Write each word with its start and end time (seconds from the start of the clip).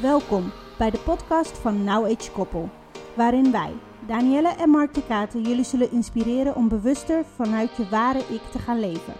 Welkom 0.00 0.52
bij 0.78 0.90
de 0.90 0.98
podcast 0.98 1.58
van 1.58 1.84
Now 1.84 2.04
Age 2.04 2.30
Koppel, 2.32 2.70
waarin 3.14 3.52
wij, 3.52 3.72
Danielle 4.06 4.48
en 4.48 4.70
Mark 4.70 4.94
de 4.94 5.02
Katen, 5.02 5.42
jullie 5.42 5.64
zullen 5.64 5.92
inspireren 5.92 6.56
om 6.56 6.68
bewuster 6.68 7.24
vanuit 7.36 7.70
je 7.76 7.88
ware 7.88 8.18
ik 8.18 8.40
te 8.52 8.58
gaan 8.58 8.80
leven. 8.80 9.12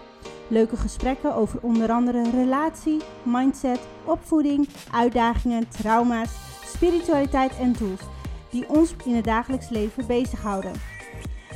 Leuke 0.49 0.77
gesprekken 0.77 1.35
over 1.35 1.59
onder 1.63 1.91
andere 1.91 2.31
relatie, 2.31 3.01
mindset, 3.23 3.81
opvoeding, 4.05 4.69
uitdagingen, 4.93 5.69
trauma's, 5.69 6.31
spiritualiteit 6.65 7.59
en 7.59 7.73
tools 7.73 8.01
die 8.51 8.69
ons 8.69 8.95
in 9.05 9.15
het 9.15 9.25
dagelijks 9.25 9.69
leven 9.69 10.07
bezighouden. 10.07 10.73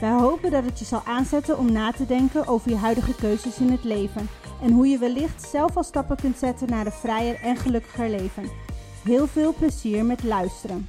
Wij 0.01 0.11
hopen 0.13 0.51
dat 0.51 0.65
het 0.65 0.79
je 0.79 0.85
zal 0.85 1.03
aanzetten 1.05 1.59
om 1.59 1.73
na 1.73 1.93
te 1.93 2.07
denken 2.07 2.47
over 2.47 2.71
je 2.71 2.77
huidige 2.77 3.15
keuzes 3.15 3.59
in 3.59 3.71
het 3.71 3.85
leven 3.85 4.29
en 4.63 4.73
hoe 4.73 4.89
je 4.89 4.99
wellicht 4.99 5.49
zelf 5.51 5.77
al 5.77 5.85
stappen 5.85 6.17
kunt 6.17 6.39
zetten 6.39 6.69
naar 6.69 6.87
een 6.87 6.93
vrijer 6.93 7.41
en 7.41 7.57
gelukkiger 7.57 8.09
leven. 8.09 8.70
Heel 9.05 9.27
veel 9.27 9.55
plezier 9.55 10.05
met 10.05 10.25
luisteren. 10.25 10.89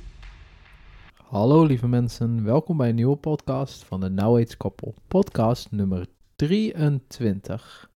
Hallo 1.15 1.63
lieve 1.63 1.87
mensen, 1.87 2.43
welkom 2.43 2.77
bij 2.77 2.89
een 2.89 2.95
nieuwe 2.95 3.15
podcast 3.15 3.83
van 3.83 3.99
de 3.99 4.09
Now 4.09 4.37
Age 4.37 4.57
Koppel. 4.57 4.93
Podcast 5.07 5.71
nummer 5.71 6.05
23. 6.35 7.91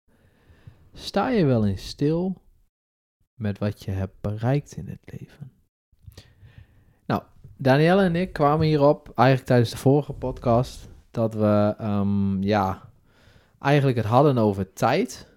Sta 0.93 1.29
je 1.29 1.45
wel 1.45 1.65
eens 1.65 1.87
stil 1.87 2.41
met 3.33 3.57
wat 3.57 3.83
je 3.83 3.91
hebt 3.91 4.21
bereikt 4.21 4.75
in 4.75 4.87
het 4.87 5.19
leven? 5.19 5.51
Nou, 7.05 7.21
Danielle 7.57 8.03
en 8.03 8.15
ik 8.15 8.33
kwamen 8.33 8.67
hierop 8.67 9.11
eigenlijk 9.15 9.47
tijdens 9.47 9.71
de 9.71 9.77
vorige 9.77 10.13
podcast 10.13 10.89
dat 11.11 11.33
we 11.33 11.75
um, 11.81 12.43
ja, 12.43 12.89
eigenlijk 13.59 13.97
het 13.97 14.07
hadden 14.07 14.37
over 14.37 14.73
tijd. 14.73 15.34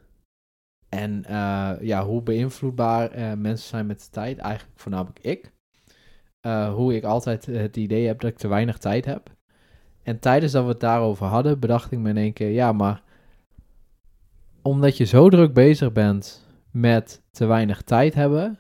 En 0.89 1.25
uh, 1.31 1.73
ja, 1.81 2.05
hoe 2.05 2.23
beïnvloedbaar 2.23 3.19
uh, 3.19 3.33
mensen 3.33 3.69
zijn 3.69 3.87
met 3.87 4.01
de 4.01 4.11
tijd, 4.11 4.39
eigenlijk 4.39 4.79
voornamelijk 4.79 5.19
ik. 5.19 5.53
Uh, 6.47 6.75
hoe 6.75 6.95
ik 6.95 7.05
altijd 7.05 7.47
het 7.47 7.77
idee 7.77 8.07
heb 8.07 8.21
dat 8.21 8.31
ik 8.31 8.39
te 8.39 8.49
weinig 8.49 8.79
tijd 8.79 9.05
heb. 9.05 9.37
En 10.03 10.19
tijdens 10.19 10.53
dat 10.53 10.63
we 10.63 10.69
het 10.69 10.81
daarover 10.81 11.27
hadden, 11.27 11.59
bedacht 11.59 11.93
ik 11.93 11.99
me 11.99 12.09
in 12.09 12.17
één 12.17 12.33
keer, 12.33 12.51
ja, 12.51 12.73
maar 12.73 13.03
omdat 14.63 14.97
je 14.97 15.05
zo 15.05 15.29
druk 15.29 15.55
bezig 15.55 15.93
bent 15.93 16.47
met 16.71 17.23
te 17.31 17.47
weinig 17.47 17.83
tijd 17.83 18.15
hebben, 18.15 18.59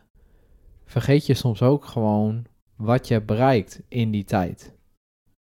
vergeet 0.84 1.26
je 1.26 1.34
soms 1.34 1.62
ook 1.62 1.84
gewoon 1.84 2.46
wat 2.76 3.08
je 3.08 3.22
bereikt 3.22 3.82
in 3.88 4.10
die 4.10 4.24
tijd. 4.24 4.72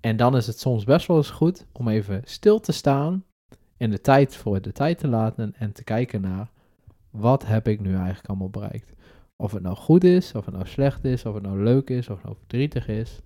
En 0.00 0.16
dan 0.16 0.36
is 0.36 0.46
het 0.46 0.60
soms 0.60 0.84
best 0.84 1.06
wel 1.06 1.16
eens 1.16 1.30
goed 1.30 1.66
om 1.72 1.88
even 1.88 2.22
stil 2.24 2.60
te 2.60 2.72
staan 2.72 3.24
en 3.76 3.90
de 3.90 4.00
tijd 4.00 4.36
voor 4.36 4.60
de 4.60 4.72
tijd 4.72 4.98
te 4.98 5.08
laten 5.08 5.54
en 5.58 5.72
te 5.72 5.84
kijken 5.84 6.20
naar 6.20 6.50
wat 7.12 7.46
heb 7.46 7.68
ik 7.68 7.80
nu 7.80 7.94
eigenlijk 7.94 8.28
allemaal 8.28 8.50
bereikt. 8.50 8.92
Of 9.36 9.52
het 9.52 9.62
nou 9.62 9.76
goed 9.76 10.04
is, 10.04 10.34
of 10.34 10.44
het 10.44 10.54
nou 10.54 10.66
slecht 10.66 11.04
is, 11.04 11.26
of 11.26 11.34
het 11.34 11.42
nou 11.42 11.62
leuk 11.62 11.90
is, 11.90 12.08
of 12.08 12.14
het 12.14 12.24
nou 12.24 12.36
verdrietig 12.38 12.88
is. 12.88 13.20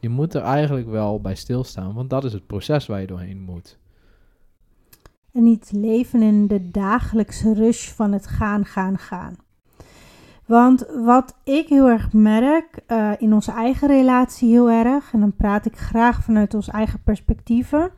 Je 0.00 0.08
moet 0.08 0.34
er 0.34 0.42
eigenlijk 0.42 0.88
wel 0.88 1.20
bij 1.20 1.34
stilstaan, 1.34 1.94
want 1.94 2.10
dat 2.10 2.24
is 2.24 2.32
het 2.32 2.46
proces 2.46 2.86
waar 2.86 3.00
je 3.00 3.06
doorheen 3.06 3.40
moet. 3.40 3.78
En 5.32 5.42
niet 5.42 5.72
leven 5.72 6.22
in 6.22 6.46
de 6.46 6.70
dagelijkse 6.70 7.54
rush 7.54 7.88
van 7.88 8.12
het 8.12 8.26
gaan, 8.26 8.64
gaan, 8.64 8.98
gaan. 8.98 9.36
Want 10.46 10.86
wat 11.04 11.34
ik 11.44 11.68
heel 11.68 11.88
erg 11.88 12.12
merk 12.12 12.80
uh, 12.88 13.12
in 13.18 13.32
onze 13.32 13.52
eigen 13.52 13.88
relatie 13.88 14.48
heel 14.48 14.70
erg, 14.70 15.12
en 15.12 15.20
dan 15.20 15.36
praat 15.36 15.66
ik 15.66 15.76
graag 15.76 16.22
vanuit 16.24 16.54
ons 16.54 16.68
eigen 16.68 17.02
perspectieven, 17.02 17.90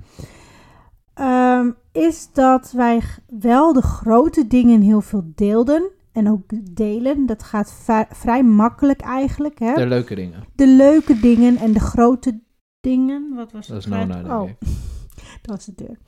um, 1.20 1.76
is 1.92 2.32
dat 2.32 2.72
wij 2.72 3.02
wel 3.40 3.72
de 3.72 3.82
grote 3.82 4.46
dingen 4.46 4.80
heel 4.80 5.00
veel 5.00 5.32
deelden. 5.34 5.90
En 6.12 6.30
ook 6.30 6.42
delen, 6.76 7.26
dat 7.26 7.42
gaat 7.42 7.74
vrij 8.10 8.42
makkelijk 8.44 9.00
eigenlijk. 9.00 9.58
Hè? 9.58 9.74
De 9.74 9.86
leuke 9.86 10.14
dingen. 10.14 10.44
De 10.54 10.66
leuke 10.66 11.20
dingen 11.20 11.56
en 11.56 11.72
de 11.72 11.80
grote 11.80 12.40
dingen. 12.80 13.34
Wat 13.34 13.52
was 13.52 13.66
dat? 13.66 13.76
Dat 13.76 13.84
is 13.84 13.86
nou 13.86 14.06
naar 14.06 14.40
Oh, 14.40 14.50
dat 15.42 15.56
was 15.56 15.64
de 15.64 15.74
deur. 15.74 15.98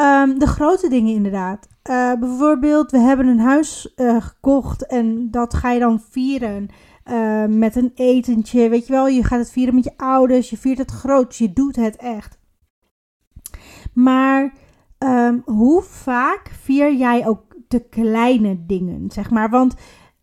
Um, 0.00 0.38
de 0.38 0.46
grote 0.46 0.88
dingen 0.88 1.14
inderdaad. 1.14 1.68
Uh, 1.90 2.12
bijvoorbeeld, 2.14 2.90
we 2.90 2.98
hebben 2.98 3.26
een 3.26 3.40
huis 3.40 3.92
uh, 3.96 4.22
gekocht 4.22 4.86
en 4.86 5.30
dat 5.30 5.54
ga 5.54 5.70
je 5.70 5.80
dan 5.80 6.00
vieren 6.10 6.68
uh, 7.10 7.44
met 7.46 7.76
een 7.76 7.92
etentje. 7.94 8.68
Weet 8.68 8.86
je 8.86 8.92
wel, 8.92 9.08
je 9.08 9.24
gaat 9.24 9.38
het 9.38 9.50
vieren 9.50 9.74
met 9.74 9.84
je 9.84 9.96
ouders, 9.96 10.50
je 10.50 10.56
viert 10.56 10.78
het 10.78 10.90
groot, 10.90 11.36
je 11.36 11.52
doet 11.52 11.76
het 11.76 11.96
echt. 11.96 12.37
Maar 14.02 14.52
um, 14.98 15.42
hoe 15.44 15.82
vaak 15.82 16.50
vier 16.60 16.94
jij 16.94 17.26
ook 17.26 17.42
de 17.68 17.88
kleine 17.88 18.66
dingen, 18.66 19.10
zeg 19.10 19.30
maar? 19.30 19.50
Want 19.50 19.74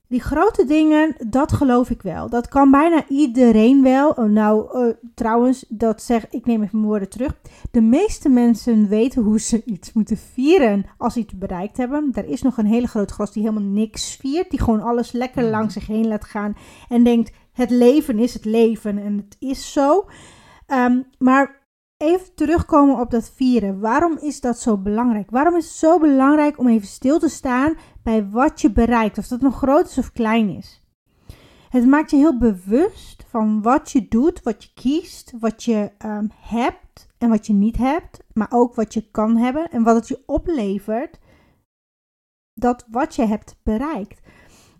die 0.08 0.22
grote 0.22 0.66
dingen, 0.66 1.16
dat 1.28 1.52
geloof 1.52 1.90
ik 1.90 2.02
wel. 2.02 2.30
Dat 2.30 2.47
kan 2.47 2.72
bijna 2.72 3.03
iedereen 3.08 3.84
wel. 3.84 4.09
Oh, 4.09 4.25
nou, 4.30 4.80
uh, 4.88 4.94
trouwens, 5.16 5.66
dat 5.69 6.02
zeg 6.02 6.30
ik 6.30 6.46
neem 6.46 6.62
even 6.62 6.78
mijn 6.78 6.90
woorden 6.90 7.09
terug. 7.09 7.38
De 7.72 7.81
meeste 7.81 8.30
mensen 8.30 8.88
weten 8.88 9.24
hoe 9.24 9.40
ze 9.40 9.64
iets 9.66 9.94
moeten 9.94 10.18
vieren 10.18 10.85
als 10.97 11.14
ze 11.14 11.19
iets 11.19 11.38
bereikt 11.38 11.78
hebben. 11.78 12.12
Er 12.14 12.25
is 12.25 12.41
nog 12.41 12.58
een 12.58 12.66
hele 12.66 12.88
grote 12.88 13.14
gros 13.14 13.31
die 13.31 13.44
helemaal 13.44 13.69
niks 13.69 14.16
viert. 14.16 14.50
Die 14.50 14.62
gewoon 14.62 14.81
alles 14.81 15.12
lekker 15.12 15.41
Mhm. 15.41 15.52
langs 15.52 15.74
zich 15.74 15.88
heen 15.88 16.08
laat 16.08 16.25
gaan. 16.25 16.56
En 16.90 17.03
denkt, 17.03 17.31
het 17.53 17.69
leven 17.69 18.19
is 18.19 18.34
het 18.34 18.46
leven. 18.46 18.97
En 18.97 19.18
het 19.18 19.35
is 19.40 19.74
zo. 19.74 20.06
Um, 20.68 21.06
maar 21.18 21.64
even 21.97 22.35
terugkomen 22.35 23.00
op 23.00 23.11
dat 23.11 23.31
vieren. 23.35 23.79
Waarom 23.79 24.17
is 24.22 24.41
dat 24.41 24.59
zo 24.59 24.78
belangrijk? 24.78 25.29
Waarom 25.29 25.56
is 25.56 25.66
het 25.66 25.75
zo 25.75 26.00
belangrijk 26.00 26.59
om 26.59 26.67
even 26.67 26.88
stil 26.88 27.19
te 27.19 27.29
staan 27.29 27.78
bij 28.03 28.29
wat 28.29 28.61
je 28.61 28.72
bereikt, 28.72 29.17
of 29.17 29.28
dat 29.28 29.41
nog 29.41 29.57
groot 29.57 29.89
is 29.89 29.97
of 29.97 30.11
klein 30.11 30.50
is? 30.50 30.84
Het 31.69 31.85
maakt 31.85 32.11
je 32.11 32.17
heel 32.17 32.38
bewust 32.38 33.25
van 33.28 33.61
wat 33.61 33.91
je 33.91 34.07
doet, 34.07 34.44
wat 34.44 34.63
je 34.63 34.69
kiest, 34.73 35.34
wat 35.39 35.63
je 35.63 35.91
um, 36.05 36.31
hebt 36.39 37.07
en 37.17 37.29
wat 37.29 37.47
je 37.47 37.53
niet 37.53 37.78
hebt, 37.78 38.23
maar 38.34 38.47
ook 38.50 38.75
wat 38.75 38.94
je 38.94 39.09
kan 39.11 39.38
hebben 39.38 39.72
en 39.72 39.84
wat 39.84 39.95
het 39.95 40.07
je 40.07 40.23
oplevert 40.25 41.19
dat 42.53 42.85
wat 42.91 43.16
je 43.16 43.25
hebt 43.25 43.59
bereikt. 43.63 44.22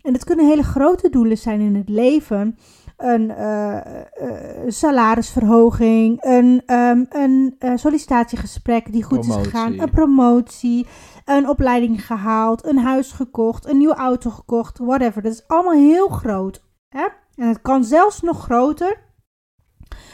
En 0.00 0.12
het 0.12 0.24
kunnen 0.24 0.46
hele 0.46 0.62
grote 0.62 1.08
doelen 1.08 1.38
zijn 1.38 1.60
in 1.60 1.74
het 1.74 1.88
leven 1.88 2.58
een 2.96 3.30
uh, 3.30 3.76
uh, 4.22 4.30
salarisverhoging, 4.66 6.24
een, 6.24 6.62
um, 6.66 7.06
een 7.08 7.56
uh, 7.58 7.72
sollicitatiegesprek 7.74 8.92
die 8.92 9.02
goed 9.02 9.20
promotie. 9.20 9.40
is 9.40 9.50
gegaan, 9.50 9.78
een 9.78 9.90
promotie, 9.90 10.86
een 11.24 11.48
opleiding 11.48 12.06
gehaald, 12.06 12.66
een 12.66 12.78
huis 12.78 13.12
gekocht, 13.12 13.68
een 13.68 13.78
nieuwe 13.78 13.94
auto 13.94 14.30
gekocht, 14.30 14.78
whatever. 14.78 15.22
Dat 15.22 15.32
is 15.32 15.48
allemaal 15.48 15.72
heel 15.72 16.08
groot. 16.08 16.62
Hè? 16.88 17.06
En 17.34 17.48
het 17.48 17.62
kan 17.62 17.84
zelfs 17.84 18.20
nog 18.20 18.42
groter. 18.42 19.04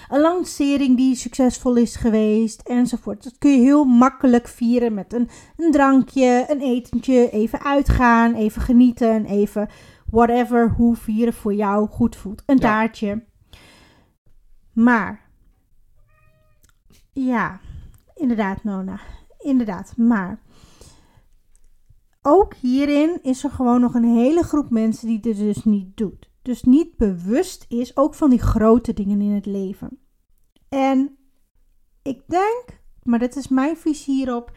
Een 0.09 0.21
lancering 0.21 0.97
die 0.97 1.15
succesvol 1.15 1.76
is 1.76 1.97
geweest 1.97 2.60
enzovoort. 2.60 3.25
Dat 3.25 3.38
kun 3.38 3.50
je 3.50 3.59
heel 3.59 3.84
makkelijk 3.84 4.48
vieren 4.48 4.94
met 4.94 5.12
een, 5.12 5.28
een 5.56 5.71
drankje, 5.71 6.44
een 6.48 6.60
etentje, 6.60 7.31
even 7.31 7.65
uitgaan, 7.65 8.34
even 8.34 8.62
genieten, 8.62 9.25
even 9.25 9.69
whatever, 10.12 10.70
hoe 10.70 10.96
vieren 10.96 11.32
voor 11.32 11.54
jou 11.54 11.88
goed 11.88 12.16
voelt. 12.16 12.42
Een 12.46 12.56
Ja. 12.56 12.60
taartje. 12.62 13.24
Maar, 14.72 15.30
ja, 17.12 17.60
inderdaad, 18.14 18.64
Nona. 18.64 19.00
Inderdaad, 19.38 19.96
maar. 19.96 20.40
Ook 22.22 22.54
hierin 22.54 23.18
is 23.22 23.44
er 23.44 23.50
gewoon 23.50 23.80
nog 23.80 23.94
een 23.94 24.14
hele 24.16 24.42
groep 24.42 24.70
mensen 24.70 25.06
die 25.08 25.20
dit 25.20 25.36
dus 25.36 25.64
niet 25.64 25.96
doet. 25.96 26.30
Dus 26.42 26.62
niet 26.62 26.96
bewust 26.96 27.64
is, 27.68 27.96
ook 27.96 28.14
van 28.14 28.30
die 28.30 28.40
grote 28.40 28.92
dingen 28.92 29.20
in 29.20 29.30
het 29.30 29.46
leven. 29.46 29.98
En 30.68 31.16
ik 32.02 32.22
denk, 32.26 32.64
maar 33.02 33.18
dat 33.18 33.36
is 33.36 33.48
mijn 33.48 33.76
visie 33.76 34.14
hierop, 34.14 34.52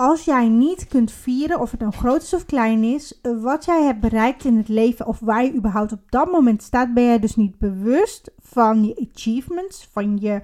als 0.00 0.24
jij 0.24 0.48
niet 0.48 0.86
kunt 0.86 1.10
vieren, 1.12 1.60
of 1.60 1.70
het 1.70 1.80
nou 1.80 1.92
groot 1.92 2.22
is 2.22 2.34
of 2.34 2.46
klein 2.46 2.84
is, 2.84 3.20
wat 3.40 3.64
jij 3.64 3.82
hebt 3.82 4.00
bereikt 4.00 4.44
in 4.44 4.56
het 4.56 4.68
leven 4.68 5.06
of 5.06 5.18
waar 5.18 5.44
je 5.44 5.54
überhaupt 5.54 5.92
op 5.92 6.00
dat 6.08 6.32
moment 6.32 6.62
staat, 6.62 6.94
ben 6.94 7.04
jij 7.04 7.18
dus 7.18 7.36
niet 7.36 7.58
bewust 7.58 8.30
van 8.38 8.84
je 8.84 9.08
achievements, 9.12 9.88
van 9.92 10.18
je 10.18 10.40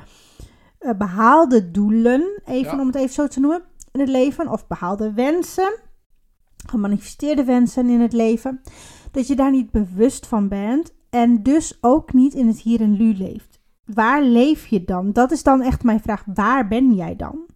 uh, 0.81 0.91
behaalde 0.99 1.71
doelen, 1.71 2.41
even 2.45 2.75
Ja. 2.77 2.81
om 2.81 2.87
het 2.87 2.97
even 2.97 3.15
zo 3.15 3.27
te 3.27 3.41
noemen, 3.41 3.63
in 3.93 4.01
het 4.01 4.09
leven, 4.09 4.49
of 4.49 4.67
behaalde 4.67 5.13
wensen, 5.13 5.79
gemanifesteerde 6.67 7.45
wensen 7.45 7.89
in 7.89 8.01
het 8.01 8.13
leven, 8.13 8.61
dat 9.13 9.27
je 9.27 9.37
daar 9.37 9.51
niet 9.51 9.71
bewust 9.71 10.27
van 10.27 10.49
bent 10.49 10.95
en 11.11 11.43
dus 11.43 11.79
ook 11.81 12.13
niet 12.13 12.35
in 12.35 12.47
het 12.47 12.59
hier 12.59 12.81
en 12.81 12.97
nu 12.97 13.15
leeft. 13.15 13.61
Waar 13.85 14.23
leef 14.23 14.67
je 14.67 14.85
dan? 14.85 15.13
Dat 15.13 15.31
is 15.31 15.43
dan 15.43 15.63
echt 15.63 15.83
mijn 15.83 16.01
vraag. 16.01 16.25
Waar 16.35 16.69
ben 16.69 16.95
jij 16.95 17.17
dan? 17.17 17.47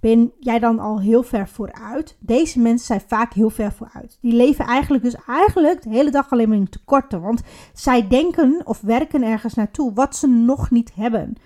Ben 0.00 0.32
jij 0.38 0.58
dan 0.58 0.78
al 0.78 1.00
heel 1.00 1.22
ver 1.22 1.48
vooruit? 1.48 2.16
Deze 2.20 2.58
mensen 2.58 2.86
zijn 2.86 3.02
vaak 3.06 3.32
heel 3.32 3.50
ver 3.50 3.72
vooruit. 3.72 4.18
Die 4.20 4.32
leven 4.32 4.64
eigenlijk 4.64 5.02
dus 5.02 5.16
eigenlijk 5.26 5.82
de 5.82 5.90
hele 5.90 6.10
dag 6.10 6.30
alleen 6.30 6.48
maar 6.48 6.58
in 6.58 6.68
tekorten. 6.68 7.20
Want 7.20 7.42
zij 7.72 8.08
denken 8.08 8.62
of 8.64 8.80
werken 8.80 9.22
ergens 9.22 9.54
naartoe 9.54 9.92
wat 9.92 10.16
ze 10.16 10.26
nog 10.26 10.70
niet 10.70 10.92
hebben. 10.94 11.36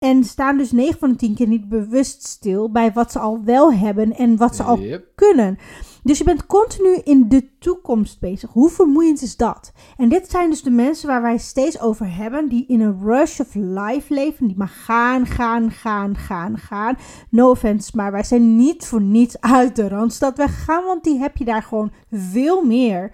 En 0.00 0.24
staan 0.24 0.56
dus 0.56 0.72
9 0.72 0.98
van 0.98 1.10
de 1.10 1.16
10 1.16 1.34
keer 1.34 1.46
niet 1.46 1.68
bewust 1.68 2.26
stil 2.26 2.70
bij 2.70 2.92
wat 2.92 3.12
ze 3.12 3.18
al 3.18 3.40
wel 3.44 3.72
hebben 3.72 4.12
en 4.16 4.36
wat 4.36 4.56
ze 4.56 4.62
al 4.62 4.78
Yep. 4.78 5.06
kunnen. 5.14 5.58
Dus 6.02 6.18
je 6.18 6.24
bent 6.24 6.46
continu 6.46 6.94
in 7.04 7.28
de 7.28 7.58
toekomst 7.58 8.20
bezig. 8.20 8.50
Hoe 8.50 8.70
vermoeiend 8.70 9.22
is 9.22 9.36
dat? 9.36 9.72
En 9.96 10.08
dit 10.08 10.30
zijn 10.30 10.50
dus 10.50 10.62
de 10.62 10.70
mensen 10.70 11.08
waar 11.08 11.22
wij 11.22 11.38
steeds 11.38 11.80
over 11.80 12.16
hebben, 12.16 12.48
die 12.48 12.64
in 12.68 12.80
een 12.80 13.00
rush 13.02 13.40
of 13.40 13.54
life 13.54 14.14
leven, 14.14 14.46
die 14.46 14.56
maar 14.56 14.68
gaan, 14.68 15.26
gaan, 15.26 15.70
gaan, 15.70 16.16
gaan, 16.16 16.58
gaan. 16.58 16.96
No 17.30 17.50
offense, 17.50 17.90
maar 17.94 18.12
wij 18.12 18.24
zijn 18.24 18.56
niet 18.56 18.86
voor 18.86 19.02
niets 19.02 19.40
uit 19.40 19.76
de 19.76 19.88
Randstad 19.88 20.36
weggegaan, 20.36 20.84
want 20.84 21.04
die 21.04 21.18
heb 21.18 21.36
je 21.36 21.44
daar 21.44 21.62
gewoon 21.62 21.92
veel 22.10 22.64
meer 22.64 23.10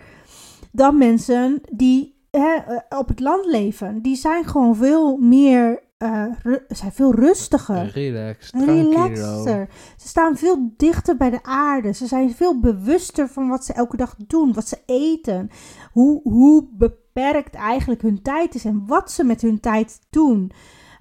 dan 0.73 0.99
mensen 0.99 1.61
die 1.73 2.15
hè, 2.31 2.55
eh, 2.55 2.99
op 2.99 3.09
het 3.09 3.21
land 3.21 3.47
leven. 3.47 4.03
Die 4.03 4.17
zijn 4.17 4.45
gewoon 4.45 4.77
veel 4.77 5.17
meer, 5.17 5.83
ru- 5.99 6.65
zijn 6.69 6.93
veel 6.93 7.15
rustiger. 7.15 7.87
Relax, 7.87 8.51
tranquilo. 8.51 8.91
Relaxer. 9.07 9.69
Ze 9.97 10.09
staan 10.09 10.37
veel 10.37 10.73
dichter 10.77 11.17
bij 11.17 11.31
de 11.31 11.43
aarde. 11.43 11.93
Ze 11.93 12.07
zijn 12.07 12.35
veel 12.35 12.61
bewuster 12.61 13.29
van 13.29 13.49
wat 13.49 13.65
ze 13.65 13.73
elke 13.73 13.97
dag 13.97 14.17
doen, 14.17 14.53
wat 14.53 14.69
ze 14.69 14.83
eten. 14.87 15.51
Hoe, 15.93 16.21
hoe 16.23 16.69
beperkt 16.73 17.55
eigenlijk 17.55 18.03
hun 18.03 18.23
tijd 18.23 18.55
is 18.55 18.65
en 18.65 18.87
wat 18.87 19.11
ze 19.13 19.25
met 19.25 19.43
hun 19.43 19.61
tijd 19.61 20.01
doen. 20.11 20.51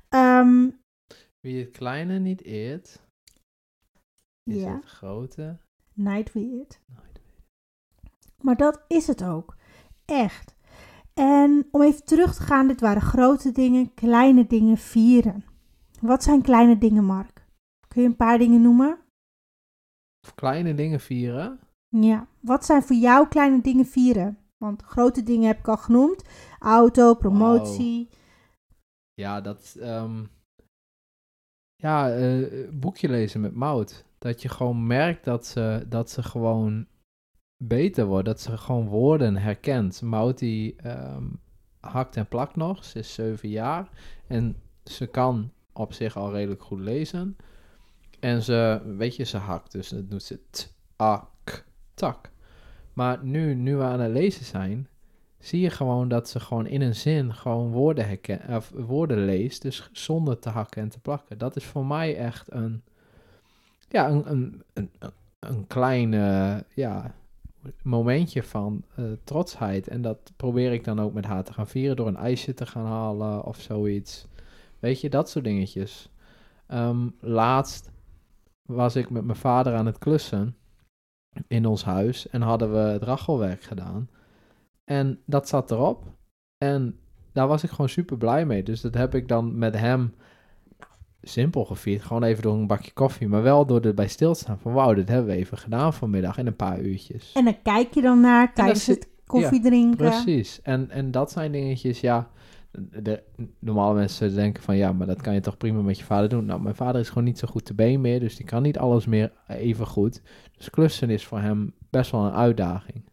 Ehm, 0.10 0.70
Wie 1.40 1.60
het 1.64 1.72
kleine 1.72 2.20
niet 2.20 2.44
eert, 2.44 3.04
is 4.44 4.62
ja, 4.62 4.76
het 4.76 4.86
grote. 4.86 5.58
night 5.94 6.34
weird. 6.34 6.80
nooit. 6.86 7.22
Maar 8.42 8.56
dat 8.58 8.84
is 8.88 9.08
het 9.08 9.24
ook. 9.24 9.56
Echt. 10.06 10.55
En 11.22 11.68
om 11.72 11.82
even 11.82 12.04
terug 12.06 12.36
te 12.36 12.42
gaan, 12.42 12.68
dit 12.68 12.82
waren 12.82 13.02
grote 13.02 13.52
dingen, 13.52 13.94
kleine 13.94 14.48
dingen 14.48 14.78
vieren. 14.78 15.46
Wat 16.02 16.24
zijn 16.24 16.42
kleine 16.42 16.78
dingen, 16.78 17.04
Mark? 17.04 17.46
Kun 17.88 18.02
je 18.02 18.08
een 18.08 18.16
paar 18.16 18.38
dingen 18.38 18.62
noemen? 18.62 19.00
Of 20.28 20.36
kleine 20.36 20.74
dingen 20.74 21.00
vieren. 21.00 21.60
Ja, 21.88 22.28
wat 22.40 22.66
zijn 22.66 22.84
voor 22.84 22.96
jou 22.96 23.28
kleine 23.28 23.62
dingen 23.62 23.86
vieren? 23.86 24.38
Want 24.58 24.82
grote 24.82 25.24
dingen 25.24 25.48
heb 25.48 25.60
ik 25.60 25.68
al 25.68 25.78
genoemd. 25.78 26.24
Auto, 26.60 27.14
promotie. 27.14 28.10
Ja, 29.14 29.42
dat. 29.42 29.76
ehm, 29.80 30.24
ja, 31.76 32.16
eh, 32.16 32.70
boekje 32.72 33.10
lezen 33.10 33.42
met 33.42 33.56
Mout. 33.56 34.06
Dat 34.18 34.42
je 34.42 34.50
gewoon 34.50 34.88
merkt 34.88 35.26
dat 35.26 35.46
ze, 35.46 35.86
dat 35.90 36.10
ze 36.10 36.24
gewoon 36.24 36.88
beter 37.58 38.06
wordt. 38.06 38.26
Dat 38.26 38.40
ze 38.42 38.58
gewoon 38.58 38.88
woorden 38.88 39.38
herkent. 39.38 40.02
Mout 40.02 40.38
die 40.38 40.76
ehm, 40.76 41.24
hakt 41.80 42.16
en 42.16 42.28
plakt 42.28 42.56
nog. 42.56 42.84
Ze 42.84 43.00
is 43.00 43.14
zeven 43.14 43.50
jaar. 43.50 43.90
En 44.28 44.56
ze 44.84 45.06
kan 45.06 45.52
op 45.74 45.94
zich 45.94 46.18
al 46.18 46.32
redelijk 46.32 46.62
goed 46.64 46.80
lezen. 46.80 47.38
En 48.20 48.42
ze, 48.42 48.82
weet 48.98 49.16
je, 49.16 49.24
ze 49.24 49.38
hakt. 49.38 49.72
Dus 49.72 49.90
dat 49.90 50.10
doet 50.10 50.24
ze 50.24 50.40
t, 50.50 50.76
a, 51.02 51.30
k, 51.44 51.66
tak. 51.94 52.32
Maar 52.94 53.24
nu, 53.24 53.54
nu 53.56 53.76
we 53.76 53.84
aan 53.84 54.00
het 54.00 54.12
lezen 54.12 54.46
zijn, 54.46 54.88
zie 55.40 55.60
je 55.62 55.70
gewoon 55.70 56.08
dat 56.08 56.30
ze 56.30 56.40
gewoon 56.40 56.68
in 56.68 56.82
een 56.82 56.96
zin 56.96 57.34
gewoon 57.34 57.72
woorden, 57.72 58.08
herken, 58.08 58.56
of 58.56 58.70
woorden 58.76 59.26
leest. 59.26 59.62
Dus 59.62 59.90
zonder 59.92 60.40
te 60.40 60.50
hakken 60.50 60.82
en 60.82 60.90
te 60.90 61.00
plakken. 61.00 61.38
Dat 61.38 61.56
is 61.56 61.64
voor 61.66 61.86
mij 61.86 62.18
echt 62.18 62.52
een, 62.54 62.84
ja, 63.90 64.10
een, 64.10 64.32
een, 64.32 64.64
een, 64.74 64.92
een- 65.00 65.12
een 65.40 65.68
klein 65.68 66.14
eh, 66.14 66.58
ja, 66.76 67.14
momentje 67.84 68.44
van 68.44 68.84
eh, 68.96 69.06
trotsheid. 69.24 69.88
En 69.88 70.02
dat 70.02 70.34
probeer 70.36 70.74
ik 70.74 70.84
dan 70.84 71.00
ook 71.00 71.14
met 71.14 71.26
haar 71.26 71.44
te 71.44 71.54
gaan 71.54 71.68
vieren 71.68 71.96
door 71.96 72.08
een 72.08 72.16
ijsje 72.16 72.54
te 72.54 72.66
gaan 72.66 72.86
halen 72.86 73.44
of 73.44 73.62
zoiets. 73.62 74.28
Weet 74.80 75.02
je, 75.02 75.10
dat 75.10 75.30
soort 75.30 75.46
dingetjes. 75.46 76.10
Ehm, 76.68 77.10
laatst 77.20 77.92
was 78.62 78.96
ik 78.96 79.10
met 79.10 79.26
mijn 79.26 79.38
vader 79.38 79.76
aan 79.76 79.86
het 79.86 79.98
klussen 79.98 80.56
in 81.48 81.66
ons 81.66 81.84
huis 81.84 82.30
en 82.30 82.42
hadden 82.42 82.72
we 82.72 82.78
het 82.78 83.04
rachelwerk 83.04 83.64
gedaan. 83.64 84.10
En 84.84 85.20
dat 85.26 85.48
zat 85.48 85.72
erop. 85.72 86.04
En 86.58 87.00
daar 87.32 87.48
was 87.48 87.64
ik 87.64 87.70
gewoon 87.70 87.90
super 87.90 88.18
blij 88.18 88.46
mee. 88.46 88.64
Dus 88.64 88.82
dat 88.82 88.94
heb 88.94 89.16
ik 89.16 89.28
dan 89.28 89.58
met 89.58 89.76
hem 89.76 90.14
simpel 91.30 91.66
gevierd. 91.66 92.04
Gewoon 92.04 92.24
even 92.24 92.44
door 92.44 92.54
een 92.54 92.68
bakje 92.68 92.92
koffie. 92.92 93.28
Maar 93.28 93.44
wel 93.44 93.66
door 93.66 93.82
erbij 93.82 94.08
stil 94.08 94.34
te 94.34 94.40
staan 94.40 94.60
van 94.60 94.74
wauw, 94.74 94.94
dit 94.94 95.10
hebben 95.10 95.28
we 95.28 95.40
even 95.40 95.58
gedaan 95.58 95.94
vanmiddag 95.94 96.38
in 96.38 96.48
een 96.48 96.56
paar 96.56 96.80
uurtjes. 96.80 97.32
En 97.34 97.44
dan 97.44 97.62
kijk 97.64 97.94
je 97.94 98.02
dan 98.02 98.20
naar 98.20 98.54
tijdens 98.54 98.88
het 98.88 99.08
koffie 99.26 99.62
drinken. 99.62 99.98
Precies. 99.98 100.62
En, 100.62 100.90
en 100.90 101.12
dat 101.12 101.32
zijn 101.32 101.52
dingetjes, 101.52 102.00
ja. 102.00 102.30
De, 103.02 103.24
normale 103.60 103.94
mensen 103.94 104.36
denken 104.36 104.64
van 104.64 104.78
ja, 104.78 104.92
maar 104.92 105.08
dat 105.08 105.22
kan 105.22 105.34
je 105.34 105.40
toch 105.40 105.58
prima 105.58 105.82
met 105.82 105.98
je 105.98 106.04
vader 106.04 106.30
doen. 106.30 106.46
Nou, 106.46 106.62
mijn 106.62 106.76
vader 106.76 107.02
is 107.02 107.08
gewoon 107.08 107.24
niet 107.24 107.40
zo 107.40 107.48
goed 107.48 107.66
te 107.66 107.74
been 107.74 108.02
meer, 108.02 108.20
dus 108.20 108.36
die 108.36 108.46
kan 108.46 108.62
niet 108.62 108.78
alles 108.78 109.06
meer 109.06 109.32
even 109.48 109.86
goed. 109.86 110.22
Dus 110.58 110.70
klussen 110.70 111.10
is 111.10 111.26
voor 111.26 111.40
hem 111.40 111.74
best 111.90 112.12
wel 112.12 112.26
een 112.26 112.34
uitdaging. 112.34 113.04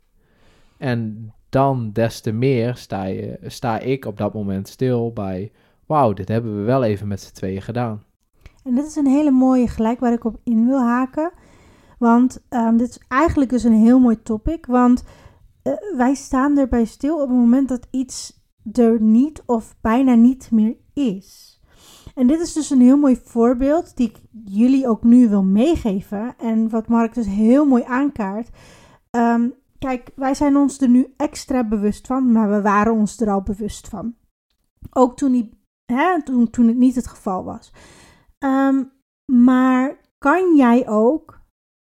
En 0.79 1.33
dan 1.49 1.93
des 1.93 2.21
te 2.21 2.33
meer 2.33 2.77
sta, 2.77 3.05
je, 3.05 3.39
sta 3.47 3.79
ik 3.79 4.05
op 4.05 4.17
dat 4.17 4.35
moment 4.35 4.69
stil 4.69 5.13
bij, 5.13 5.53
wauw, 5.93 6.13
dit 6.13 6.29
hebben 6.29 6.57
we 6.57 6.63
wel 6.63 6.83
even 6.83 7.09
met 7.09 7.21
z'n 7.21 7.35
tweeën 7.35 7.63
gedaan. 7.63 8.03
En 8.65 8.75
dit 8.75 8.87
is 8.87 8.97
een 8.97 9.07
hele 9.07 9.31
mooie 9.31 9.69
gelijk 9.69 10.01
waar 10.01 10.13
ik 10.13 10.25
op 10.25 10.41
in 10.45 10.67
wil 10.67 10.81
haken. 10.81 11.33
Want 11.99 12.45
ehm, 12.49 12.77
dit 12.77 12.89
is 12.89 13.01
eigenlijk 13.09 13.51
dus 13.51 13.65
een 13.65 13.83
heel 13.83 13.99
mooi 13.99 14.23
topic. 14.23 14.67
Want 14.67 15.05
eh, 15.63 15.73
wij 15.97 16.15
staan 16.15 16.59
erbij 16.59 16.85
stil 16.85 17.15
op 17.15 17.29
het 17.29 17.39
moment 17.39 17.69
dat 17.69 17.87
iets 17.91 18.41
er 18.73 19.01
niet 19.01 19.43
of 19.47 19.77
bijna 19.81 20.15
niet 20.15 20.51
meer 20.51 20.77
is. 20.95 21.61
En 22.15 22.27
dit 22.27 22.41
is 22.41 22.53
dus 22.53 22.71
een 22.71 22.81
heel 22.81 22.97
mooi 22.97 23.21
voorbeeld 23.25 23.97
die 23.97 24.09
ik 24.09 24.21
jullie 24.45 24.89
ook 24.89 25.03
nu 25.03 25.29
wil 25.29 25.43
meegeven. 25.43 26.35
En 26.39 26.69
wat 26.69 26.89
Mark 26.89 27.15
dus 27.15 27.27
heel 27.27 27.67
mooi 27.67 27.83
aankaart. 27.87 28.49
Ehm, 29.11 29.49
kijk, 29.79 30.11
wij 30.15 30.35
zijn 30.35 30.57
ons 30.57 30.81
er 30.81 30.89
nu 30.89 31.13
extra 31.17 31.65
bewust 31.65 32.07
van, 32.07 32.33
maar 32.33 32.51
we 32.51 32.63
waren 32.63 32.93
ons 32.93 33.21
er 33.21 33.31
al 33.31 33.43
bewust 33.43 33.89
van. 33.89 34.15
Ook 34.91 35.17
toen, 35.17 35.33
die, 35.33 35.62
hè, 35.87 36.23
toen, 36.23 36.51
toen 36.51 36.67
het 36.67 36.77
niet 36.77 36.95
het 36.95 37.07
geval 37.07 37.45
was. 37.45 37.73
Ehm, 38.39 38.83
maar 39.33 40.01
kan 40.19 40.57
jij 40.57 40.89
ook 40.89 41.41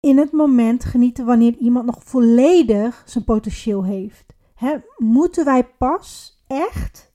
in 0.01 0.19
het 0.19 0.33
moment 0.33 0.85
genieten 0.85 1.25
wanneer 1.25 1.57
iemand 1.57 1.87
nog 1.87 2.05
volledig 2.05 3.03
zijn 3.07 3.25
potentieel 3.25 3.85
heeft? 3.85 4.35
Hè, 4.55 4.77
moeten 4.97 5.45
wij 5.45 5.65
pas 5.79 6.41
echt 6.47 7.15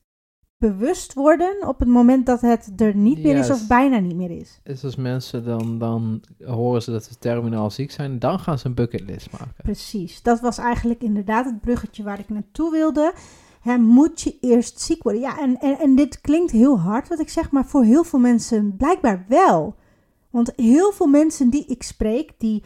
bewust 0.62 1.14
worden 1.14 1.68
op 1.68 1.80
het 1.80 1.88
moment 1.88 2.26
dat 2.26 2.42
het 2.42 2.82
er 2.82 2.96
niet 2.96 3.24
meer 3.24 3.38
is 3.38 3.50
of 3.50 3.68
bijna 3.68 4.00
niet 4.00 4.16
meer 4.16 4.32
is? 4.32 4.60
Dus 4.64 4.84
als 4.84 4.96
mensen 4.96 5.44
dan, 5.44 5.80
dan 5.80 6.24
horen 6.46 6.82
ze 6.82 6.92
dat 6.92 7.10
we 7.10 7.18
terminaal 7.18 7.72
ziek 7.72 7.92
zijn, 7.92 8.20
dan 8.20 8.40
gaan 8.40 8.60
ze 8.60 8.68
een 8.68 8.74
bucketlist 8.74 9.32
maken. 9.32 9.64
Precies, 9.64 10.22
dat 10.22 10.40
was 10.40 10.58
eigenlijk 10.58 11.02
inderdaad 11.02 11.46
het 11.46 11.62
bruggetje 11.62 12.04
waar 12.04 12.20
ik 12.20 12.30
naartoe 12.30 12.72
wilde. 12.72 13.14
Hè, 13.62 13.78
moet 13.78 14.22
je 14.22 14.38
eerst 14.42 14.80
ziek 14.80 15.04
worden? 15.04 15.22
Ja, 15.22 15.40
en, 15.40 15.60
en, 15.60 15.80
en 15.80 15.96
dit 15.96 16.22
klinkt 16.22 16.52
heel 16.52 16.80
hard 16.80 17.08
wat 17.08 17.20
ik 17.20 17.30
zeg, 17.30 17.52
maar 17.52 17.66
voor 17.66 17.84
heel 17.84 18.04
veel 18.04 18.20
mensen 18.20 18.76
blijkbaar 18.78 19.26
wel. 19.28 19.76
Want 20.30 20.52
heel 20.56 20.92
veel 20.92 21.08
mensen 21.08 21.50
die 21.50 21.66
ik 21.66 21.84
spreek, 21.84 22.32
die 22.38 22.64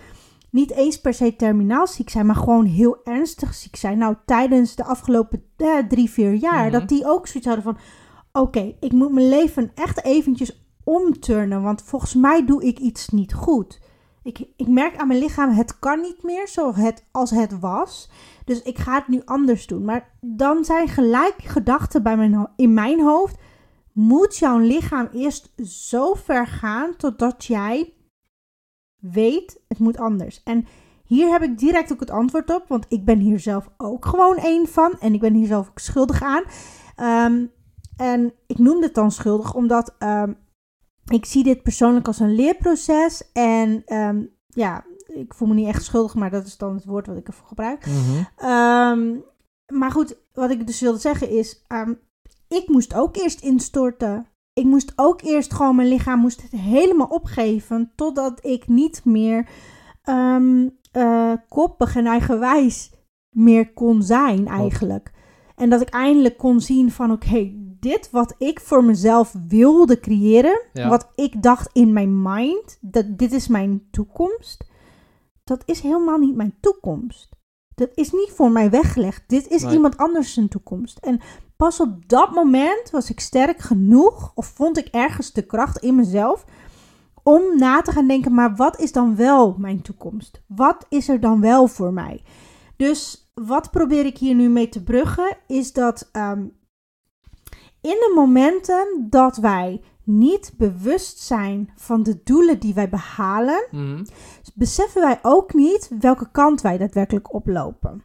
niet 0.50 0.72
eens 0.72 1.02
per 1.02 1.14
se 1.14 1.36
terminaal 1.36 1.88
ziek 1.88 2.10
zijn, 2.10 2.26
maar 2.26 2.36
gewoon 2.36 2.66
heel 2.66 2.98
ernstig 3.04 3.54
ziek 3.54 3.76
zijn. 3.76 3.98
Nou, 3.98 4.16
tijdens 4.26 4.76
de 4.76 4.84
afgelopen 4.84 5.44
eh, 5.58 5.78
drie, 5.78 6.10
vier 6.10 6.34
jaar, 6.34 6.64
Mhm. 6.64 6.72
dat 6.72 6.90
die 6.90 7.06
ook 7.06 7.28
zoiets 7.28 7.48
hadden 7.48 7.64
van: 7.64 7.78
oké, 8.42 8.76
ik 8.80 8.92
moet 8.92 9.12
mijn 9.12 9.30
leven 9.30 9.72
echt 9.76 10.04
eventjes 10.04 10.68
omturnen, 10.84 11.62
want 11.62 11.82
volgens 11.82 12.14
mij 12.14 12.46
doe 12.46 12.64
ik 12.64 12.80
iets 12.80 13.10
niet 13.10 13.34
goed. 13.34 13.80
Ik, 14.24 14.40
ik 14.56 14.68
merk 14.68 14.98
aan 14.98 15.08
mijn 15.08 15.20
lichaam, 15.20 15.50
het 15.50 15.80
kan 15.80 16.02
niet 16.02 16.24
meer 16.24 16.48
zoals 16.48 16.76
het, 16.76 17.06
als 17.12 17.30
het 17.32 17.60
was. 17.60 18.10
Dus 18.46 18.62
ik 18.62 18.78
ga 18.78 18.94
het 18.94 19.08
nu 19.08 19.22
anders 19.26 19.68
doen. 19.68 19.86
Maar 19.86 20.18
dan 20.22 20.66
zijn 20.66 20.88
gelijk 20.88 21.36
gedachten 21.38 22.04
bij 22.04 22.18
mijn, 22.18 22.50
in 22.56 22.74
mijn 22.74 23.02
hoofd. 23.02 23.38
Moet 23.94 24.38
jouw 24.38 24.58
lichaam 24.58 25.10
eerst 25.14 25.54
zo 25.64 26.14
ver 26.14 26.48
gaan 26.48 26.96
totdat 26.98 27.46
jij 27.46 27.94
weet, 29.00 29.62
het 29.68 29.80
moet 29.80 29.98
anders. 29.98 30.44
En 30.44 30.66
hier 31.06 31.32
heb 31.32 31.42
ik 31.42 31.58
direct 31.58 31.92
ook 31.92 32.00
het 32.00 32.10
antwoord 32.10 32.50
op, 32.50 32.68
want 32.68 32.86
ik 32.90 33.06
ben 33.06 33.20
hier 33.20 33.40
zelf 33.40 33.70
ook 33.78 34.06
gewoon 34.06 34.38
één 34.38 34.68
van. 34.68 35.00
En 35.00 35.14
ik 35.14 35.20
ben 35.20 35.34
hier 35.34 35.48
zelf 35.48 35.70
ook 35.70 35.80
schuldig 35.80 36.22
aan. 36.22 36.44
Ehm, 36.96 37.46
en 37.98 38.34
ik 38.48 38.58
noem 38.58 38.82
dit 38.82 38.96
dan 38.96 39.12
schuldig 39.12 39.54
omdat 39.54 39.96
ehm, 40.00 40.34
ik 41.06 41.26
zie 41.26 41.44
dit 41.44 41.64
persoonlijk 41.64 42.08
als 42.08 42.20
een 42.20 42.36
leerproces. 42.36 43.32
En 43.34 43.82
ehm, 43.86 44.24
ja, 44.48 44.86
ik 45.16 45.34
voel 45.34 45.48
me 45.48 45.54
niet 45.54 45.68
echt 45.68 45.84
schuldig, 45.84 46.16
maar 46.16 46.30
dat 46.32 46.46
is 46.46 46.58
dan 46.58 46.76
het 46.76 46.86
woord 46.86 47.08
wat 47.08 47.18
ik 47.18 47.28
ervoor 47.28 47.48
gebruik. 47.48 47.86
Ehm, 48.38 49.16
maar 49.74 49.92
goed, 49.92 50.18
wat 50.34 50.50
ik 50.52 50.68
dus 50.68 50.82
wilde 50.82 51.00
zeggen 51.00 51.30
is, 51.30 51.64
ehm, 51.68 51.94
ik 52.48 52.68
moest 52.68 52.94
ook 52.96 53.16
eerst 53.16 53.42
instorten. 53.42 54.26
Ik 54.54 54.66
moest 54.66 54.94
ook 54.96 55.22
eerst 55.22 55.54
gewoon, 55.54 55.76
mijn 55.76 55.88
lichaam 55.88 56.20
moest 56.20 56.42
het 56.42 56.52
helemaal 56.52 57.08
opgeven, 57.08 57.92
totdat 57.96 58.46
ik 58.46 58.68
niet 58.68 59.02
meer 59.06 59.48
ehm, 60.04 60.70
eh, 60.92 61.32
koppig 61.50 61.96
en 61.96 62.06
eigenwijs 62.06 62.92
meer 63.36 63.74
kon 63.74 64.02
zijn 64.04 64.48
eigenlijk. 64.48 65.12
En 65.56 65.70
dat 65.70 65.82
ik 65.82 65.90
eindelijk 65.90 66.38
kon 66.38 66.60
zien 66.60 66.92
van, 66.92 67.12
oké, 67.12 67.52
dit 67.80 68.10
wat 68.12 68.36
ik 68.38 68.60
voor 68.60 68.84
mezelf 68.84 69.36
wilde 69.48 70.00
creëren, 70.00 70.62
Ja. 70.74 70.90
wat 70.90 71.12
ik 71.16 71.42
dacht 71.44 71.70
in 71.74 71.94
mijn 71.94 72.22
mind, 72.22 72.78
dat 72.82 73.18
dit 73.18 73.32
is 73.32 73.48
mijn 73.48 73.88
toekomst, 73.92 74.66
dat 75.46 75.64
is 75.66 75.80
helemaal 75.80 76.18
niet 76.18 76.36
mijn 76.36 76.56
toekomst. 76.60 77.30
Dat 77.76 77.90
is 77.94 78.12
niet 78.12 78.32
voor 78.32 78.52
mij 78.52 78.70
weggelegd. 78.70 79.24
Dit 79.28 79.48
is 79.48 79.64
Nee. 79.64 79.74
iemand 79.74 79.98
anders 79.98 80.34
zijn 80.34 80.48
toekomst. 80.48 80.98
En 80.98 81.20
pas 81.56 81.80
op 81.80 82.10
dat 82.10 82.32
moment 82.32 82.90
was 82.92 83.10
ik 83.10 83.20
sterk 83.20 83.60
genoeg, 83.60 84.32
of 84.36 84.46
vond 84.46 84.78
ik 84.78 84.88
ergens 84.88 85.32
de 85.32 85.46
kracht 85.46 85.78
in 85.78 85.96
mezelf, 85.96 86.46
om 87.24 87.58
na 87.58 87.82
te 87.82 87.92
gaan 87.92 88.08
denken, 88.08 88.34
maar 88.34 88.56
wat 88.56 88.80
is 88.80 88.92
dan 88.92 89.16
wel 89.16 89.56
mijn 89.58 89.82
toekomst? 89.82 90.42
Wat 90.48 90.86
is 90.90 91.10
er 91.10 91.20
dan 91.20 91.42
wel 91.42 91.68
voor 91.68 91.94
mij? 91.94 92.24
Dus 92.76 93.32
wat 93.34 93.72
probeer 93.72 94.06
ik 94.06 94.18
hier 94.18 94.36
nu 94.36 94.50
mee 94.50 94.70
te 94.70 94.84
bruggen, 94.84 95.38
is 95.48 95.74
dat 95.74 96.10
ehm, 96.12 96.40
in 97.82 97.98
de 98.00 98.12
momenten 98.16 99.08
dat 99.10 99.38
wij 99.38 99.82
niet 100.06 100.54
bewust 100.58 101.20
zijn 101.20 101.70
van 101.76 102.04
de 102.04 102.22
doelen 102.24 102.60
die 102.60 102.74
wij 102.74 102.90
behalen, 102.90 103.68
Mhm. 103.72 104.06
beseffen 104.56 105.02
wij 105.02 105.20
ook 105.22 105.54
niet 105.54 105.90
welke 106.00 106.32
kant 106.32 106.62
wij 106.62 106.78
daadwerkelijk 106.78 107.34
oplopen. 107.34 108.04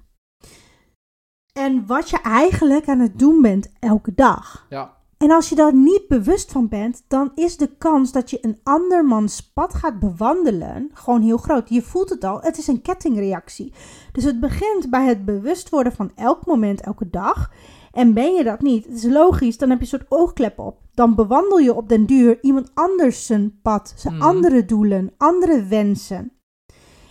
En 1.53 1.87
wat 1.87 2.11
je 2.11 2.21
eigenlijk 2.21 2.89
aan 2.89 2.99
het 3.01 3.19
doen 3.19 3.43
bent 3.43 3.73
elke 3.79 4.15
dag. 4.15 4.67
Ja. 4.69 4.99
En 5.19 5.31
als 5.31 5.49
je 5.49 5.55
daar 5.55 5.75
niet 5.75 6.09
bewust 6.09 6.53
van 6.53 6.69
bent, 6.69 7.05
dan 7.09 7.33
is 7.35 7.57
de 7.57 7.77
kans 7.77 8.13
dat 8.13 8.31
je 8.31 8.39
een 8.41 8.61
andermans 8.63 9.53
pad 9.53 9.75
gaat 9.75 9.99
bewandelen 9.99 10.91
gewoon 10.95 11.23
heel 11.23 11.37
groot. 11.37 11.69
Je 11.69 11.83
voelt 11.83 12.09
het 12.11 12.25
al, 12.25 12.41
het 12.41 12.59
is 12.59 12.67
een 12.67 12.83
kettingreactie. 12.83 13.73
Dus 14.13 14.25
het 14.25 14.41
begint 14.41 14.91
bij 14.91 15.07
het 15.07 15.25
bewust 15.25 15.69
worden 15.69 15.93
van 15.93 16.13
elk 16.15 16.47
moment, 16.47 16.81
elke 16.81 17.11
dag. 17.11 17.51
En 17.93 18.15
ben 18.15 18.33
je 18.35 18.45
dat 18.45 18.61
niet, 18.63 18.85
het 18.85 18.95
is 18.95 19.05
logisch, 19.05 19.59
dan 19.59 19.69
heb 19.71 19.79
je 19.79 19.85
een 19.85 19.91
soort 19.99 20.11
oogklep 20.11 20.59
op. 20.59 20.79
Dan 20.95 21.15
bewandel 21.15 21.59
je 21.59 21.75
op 21.75 21.89
den 21.89 22.07
duur 22.07 22.39
iemand 22.43 22.71
anders 22.75 23.27
zijn 23.27 23.61
pad, 23.63 23.93
zijn 23.97 24.15
Mhm. 24.15 24.23
andere 24.23 24.65
doelen, 24.65 25.13
andere 25.17 25.65
wensen. 25.65 26.33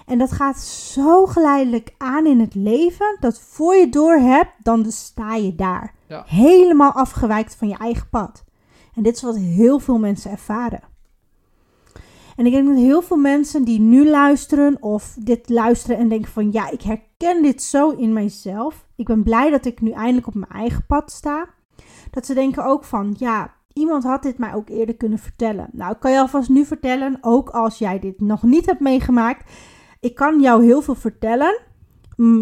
En 0.06 0.18
dat 0.18 0.32
gaat 0.32 0.58
zo 0.60 1.26
geleidelijk 1.26 1.96
aan 1.98 2.26
in 2.26 2.40
het 2.40 2.56
leven, 2.56 3.18
dat 3.20 3.40
voor 3.40 3.76
je 3.76 3.90
door 3.90 4.16
hebt, 4.16 4.52
dan 4.64 4.92
sta 4.92 5.36
je 5.36 5.56
daar. 5.56 5.96
Ja. 6.08 6.24
Helemaal 6.26 6.92
afgewijkt 6.92 7.56
van 7.56 7.68
je 7.68 7.78
eigen 7.78 8.10
pad. 8.10 8.44
En 8.96 9.04
dit 9.04 9.16
is 9.16 9.22
wat 9.22 9.38
heel 9.38 9.80
veel 9.80 9.98
mensen 10.00 10.32
ervaren. 10.32 10.82
En 12.40 12.46
ik 12.46 12.52
denk 12.52 12.68
dat 12.68 12.78
heel 12.78 13.02
veel 13.02 13.18
mensen 13.18 13.64
die 13.64 13.80
nu 13.80 14.10
luisteren 14.10 14.78
of 14.82 15.16
dit 15.20 15.50
luisteren 15.50 15.98
en 15.98 16.10
denken 16.10 16.32
van 16.32 16.52
ja, 16.52 16.70
ik 16.70 16.82
herken 16.82 17.42
dit 17.42 17.64
zo 17.64 17.90
in 17.90 18.14
mijzelf. 18.14 18.86
Ik 18.96 19.06
ben 19.06 19.24
blij 19.24 19.50
dat 19.50 19.66
ik 19.66 19.82
nu 19.82 19.92
eindelijk 19.92 20.28
op 20.28 20.34
mijn 20.34 20.52
eigen 20.52 20.86
pad 20.86 21.12
sta. 21.12 21.50
Dat 22.12 22.26
ze 22.26 22.34
denken 22.34 22.66
ook 22.66 22.84
van 22.84 23.16
ja, 23.18 23.54
iemand 23.74 24.04
had 24.04 24.24
dit 24.24 24.38
mij 24.38 24.54
ook 24.54 24.70
eerder 24.70 24.96
kunnen 24.96 25.20
vertellen. 25.20 25.70
Nou, 25.72 25.92
ik 25.92 26.00
kan 26.00 26.12
je 26.12 26.20
alvast 26.20 26.50
nu 26.50 26.66
vertellen, 26.66 27.18
ook 27.22 27.50
als 27.50 27.78
jij 27.78 28.00
dit 28.00 28.22
nog 28.22 28.44
niet 28.44 28.66
hebt 28.66 28.80
meegemaakt. 28.80 29.52
Ik 30.00 30.16
kan 30.16 30.42
jou 30.42 30.64
heel 30.64 30.82
veel 30.82 30.96
vertellen, 30.96 31.60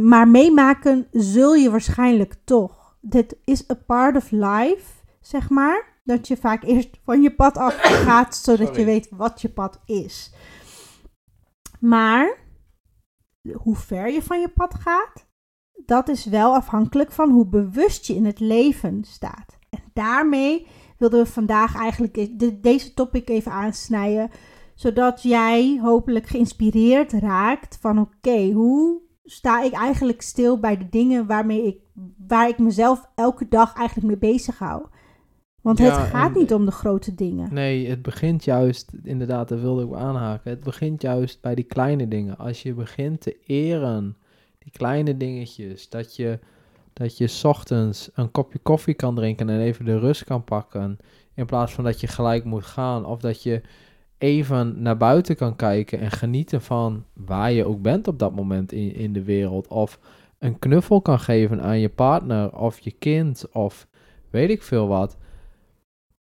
maar 0.04 0.28
meemaken 0.28 1.08
zul 1.12 1.54
je 1.54 1.72
waarschijnlijk 1.72 2.36
toch. 2.44 2.96
Dit 3.02 3.38
is 3.44 3.70
a 3.72 3.76
part 3.86 4.16
of 4.16 4.32
life, 4.32 5.04
zeg 5.22 5.50
maar. 5.50 5.97
Dat 6.08 6.28
je 6.28 6.38
vaak 6.38 6.64
eerst 6.64 6.90
van 7.04 7.22
je 7.22 7.36
pad 7.36 7.58
af 7.58 7.74
gaat, 8.06 8.36
zodat 8.36 8.68
Sorry. 8.68 8.80
je 8.80 8.86
weet 8.86 9.08
wat 9.12 9.42
je 9.42 9.50
pad 9.50 9.80
is. 9.86 10.34
Maar 11.80 12.38
hoe 13.54 13.76
ver 13.76 14.12
je 14.12 14.22
van 14.24 14.40
je 14.40 14.50
pad 14.50 14.74
gaat, 14.74 15.26
dat 15.86 16.08
is 16.08 16.26
wel 16.26 16.56
afhankelijk 16.56 17.12
van 17.12 17.30
hoe 17.30 17.48
bewust 17.48 18.06
je 18.06 18.16
in 18.16 18.26
het 18.26 18.40
leven 18.40 19.04
staat. 19.04 19.58
En 19.70 19.80
daarmee 19.94 20.68
wilden 20.98 21.24
we 21.24 21.30
vandaag 21.30 21.76
eigenlijk 21.76 22.18
e- 22.18 22.36
de- 22.36 22.60
deze 22.60 22.94
topic 22.94 23.30
even 23.30 23.52
aansnijden, 23.52 24.30
zodat 24.76 25.22
jij 25.24 25.80
hopelijk 25.82 26.28
geïnspireerd 26.28 27.12
raakt 27.12 27.78
van 27.82 28.00
oké, 28.00 28.52
hoe 28.52 29.02
sta 29.24 29.62
ik 29.62 29.74
eigenlijk 29.74 30.22
stil 30.22 30.60
bij 30.60 30.78
de 30.78 30.90
dingen 30.90 31.26
waarmee 31.28 31.64
ik, 31.68 31.80
waar 32.28 32.48
ik 32.50 32.58
mezelf 32.58 33.10
elke 33.16 33.48
dag 33.48 33.74
eigenlijk 33.76 34.08
mee 34.08 34.32
bezig 34.32 34.60
hou. 34.60 34.86
Want 35.68 35.80
Ja, 35.80 36.00
het 36.00 36.10
gaat 36.10 36.34
en- 36.34 36.40
niet 36.40 36.54
om 36.54 36.66
de 36.66 36.72
grote 36.72 37.16
dingen. 37.16 37.54
Nee, 37.54 37.88
het 37.90 38.02
begint 38.02 38.44
juist, 38.44 38.92
inderdaad, 39.04 39.48
daar 39.48 39.62
wilde 39.62 39.84
ik 39.84 39.94
aanhaken. 39.94 40.50
Het 40.50 40.64
begint 40.64 41.02
juist 41.02 41.42
bij 41.42 41.56
die 41.56 41.64
kleine 41.64 42.08
dingen. 42.08 42.38
Als 42.38 42.62
je 42.64 42.74
begint 42.74 43.22
te 43.22 43.38
eren, 43.46 44.18
die 44.60 44.72
kleine 44.72 45.18
dingetjes, 45.18 45.90
dat 45.90 46.16
je, 46.16 46.40
dat 46.94 47.18
je 47.18 47.28
's 47.28 47.44
ochtends 47.44 48.10
een 48.14 48.32
kopje 48.32 48.60
koffie 48.60 48.94
kan 48.94 49.16
drinken 49.16 49.50
en 49.50 49.60
even 49.60 49.86
de 49.86 50.00
rust 50.00 50.24
kan 50.24 50.44
pakken, 50.44 50.98
in 51.34 51.46
plaats 51.46 51.74
van 51.74 51.84
dat 51.84 52.00
je 52.02 52.08
gelijk 52.08 52.44
moet 52.44 52.66
gaan, 52.66 53.06
of 53.06 53.20
dat 53.20 53.44
je 53.44 53.62
even 54.18 54.82
naar 54.82 54.98
buiten 54.98 55.36
kan 55.36 55.56
kijken 55.56 56.00
en 56.00 56.12
genieten 56.12 56.62
van 56.62 57.04
waar 57.14 57.52
je 57.52 57.66
ook 57.66 57.82
bent 57.82 58.08
op 58.08 58.20
dat 58.20 58.36
moment 58.36 58.72
in, 58.72 58.96
in 58.96 59.14
de 59.14 59.24
wereld, 59.24 59.68
of 59.68 60.00
een 60.40 60.60
knuffel 60.60 61.02
kan 61.02 61.20
geven 61.20 61.62
aan 61.62 61.80
je 61.80 61.90
partner 61.90 62.58
of 62.58 62.80
je 62.80 62.92
kind, 62.92 63.46
of 63.52 63.88
weet 64.30 64.50
ik 64.50 64.64
veel 64.64 64.88
wat 64.88 65.18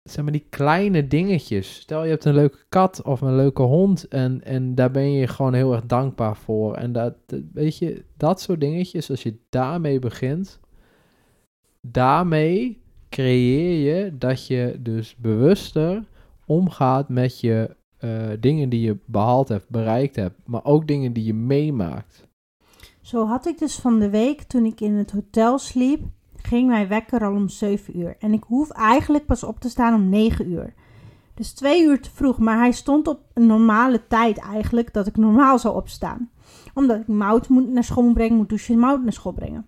zeg 0.02 0.24
maar 0.24 0.32
die 0.32 0.46
kleine 0.50 1.06
dingetjes. 1.06 1.74
Stel 1.74 2.04
je 2.04 2.10
hebt 2.10 2.24
een 2.24 2.34
leuke 2.34 2.58
kat 2.68 3.02
of 3.02 3.20
een 3.20 3.36
leuke 3.36 3.62
hond 3.62 4.08
en, 4.08 4.44
en 4.44 4.74
daar 4.74 4.90
ben 4.90 5.12
je 5.12 5.26
gewoon 5.26 5.54
heel 5.54 5.72
erg 5.72 5.86
dankbaar 5.86 6.36
voor. 6.36 6.74
En 6.74 6.92
dat, 6.92 7.14
weet 7.52 7.78
je, 7.78 8.04
dat 8.16 8.40
soort 8.40 8.60
dingetjes, 8.60 9.10
als 9.10 9.22
je 9.22 9.38
daarmee 9.48 9.98
begint, 9.98 10.60
daarmee 11.80 12.82
creëer 13.08 13.94
je 13.94 14.18
dat 14.18 14.46
je 14.46 14.76
dus 14.80 15.16
bewuster 15.16 16.04
omgaat 16.46 17.08
met 17.08 17.40
je 17.40 17.76
eh, 17.98 18.28
dingen 18.40 18.68
die 18.68 18.80
je 18.80 18.96
behaald 19.04 19.48
hebt, 19.48 19.68
bereikt 19.68 20.16
hebt, 20.16 20.40
maar 20.46 20.64
ook 20.64 20.86
dingen 20.86 21.12
die 21.12 21.24
je 21.24 21.34
meemaakt. 21.34 22.28
Zo 23.00 23.26
had 23.26 23.46
ik 23.46 23.58
dus 23.58 23.76
van 23.76 23.98
de 23.98 24.10
week, 24.10 24.42
toen 24.42 24.64
ik 24.64 24.80
in 24.80 24.94
het 24.94 25.10
hotel 25.10 25.58
sliep, 25.58 26.00
ging 26.42 26.68
mijn 26.68 26.88
wekker 26.88 27.24
al 27.24 27.32
om 27.32 27.48
7 27.48 27.98
uur. 27.98 28.16
En 28.18 28.32
ik 28.32 28.42
hoef 28.42 28.70
eigenlijk 28.70 29.26
pas 29.26 29.44
op 29.44 29.60
te 29.60 29.68
staan 29.68 29.94
om 29.94 30.08
9 30.08 30.50
uur. 30.50 30.74
Dus 31.34 31.52
twee 31.52 31.82
uur 31.84 32.00
te 32.00 32.10
vroeg, 32.14 32.38
maar 32.38 32.58
hij 32.58 32.72
stond 32.72 33.08
op 33.08 33.20
een 33.34 33.46
normale 33.46 34.06
tijd 34.08 34.38
eigenlijk, 34.38 34.92
dat 34.92 35.06
ik 35.06 35.16
normaal 35.16 35.58
zou 35.58 35.76
opstaan. 35.76 36.30
Omdat 36.74 37.00
ik 37.00 37.08
Mout 37.08 37.48
moet 37.48 37.68
naar 37.68 37.84
school 37.84 38.12
brengen, 38.12 38.36
moet 38.36 38.48
douchen 38.48 38.74
en 38.74 38.80
Mout 38.80 39.02
naar 39.02 39.12
school 39.12 39.32
brengen. 39.32 39.66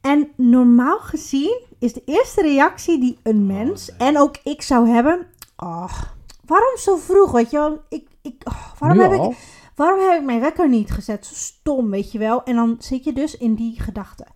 En 0.00 0.28
normaal 0.36 0.98
gezien 0.98 1.60
is 1.78 1.92
de 1.92 2.02
eerste 2.04 2.42
reactie 2.42 3.00
die 3.00 3.18
een 3.22 3.46
mens, 3.46 3.88
nee. 3.88 4.08
en 4.08 4.18
ook 4.18 4.36
ik 4.42 4.62
zou 4.62 4.88
hebben, 4.88 5.26
oh, 5.56 6.02
waarom 6.44 6.76
zo 6.76 6.96
vroeg, 6.96 7.32
weet 7.32 7.50
je 7.50 7.56
wel? 7.56 7.80
Ik, 7.88 8.08
ik, 8.22 8.42
oh, 8.44 8.72
waarom 8.78 8.98
Nu 8.98 9.04
heb 9.04 9.12
ik? 9.12 9.36
Waarom 9.76 10.00
heb 10.00 10.18
ik 10.18 10.26
mijn 10.26 10.40
wekker 10.40 10.68
niet 10.68 10.90
gezet? 10.90 11.26
Zo 11.26 11.34
stom, 11.34 11.90
weet 11.90 12.12
je 12.12 12.18
wel. 12.18 12.44
En 12.44 12.54
dan 12.54 12.76
zit 12.78 13.04
je 13.04 13.12
dus 13.12 13.36
in 13.36 13.54
die 13.54 13.80
gedachte. 13.80 14.26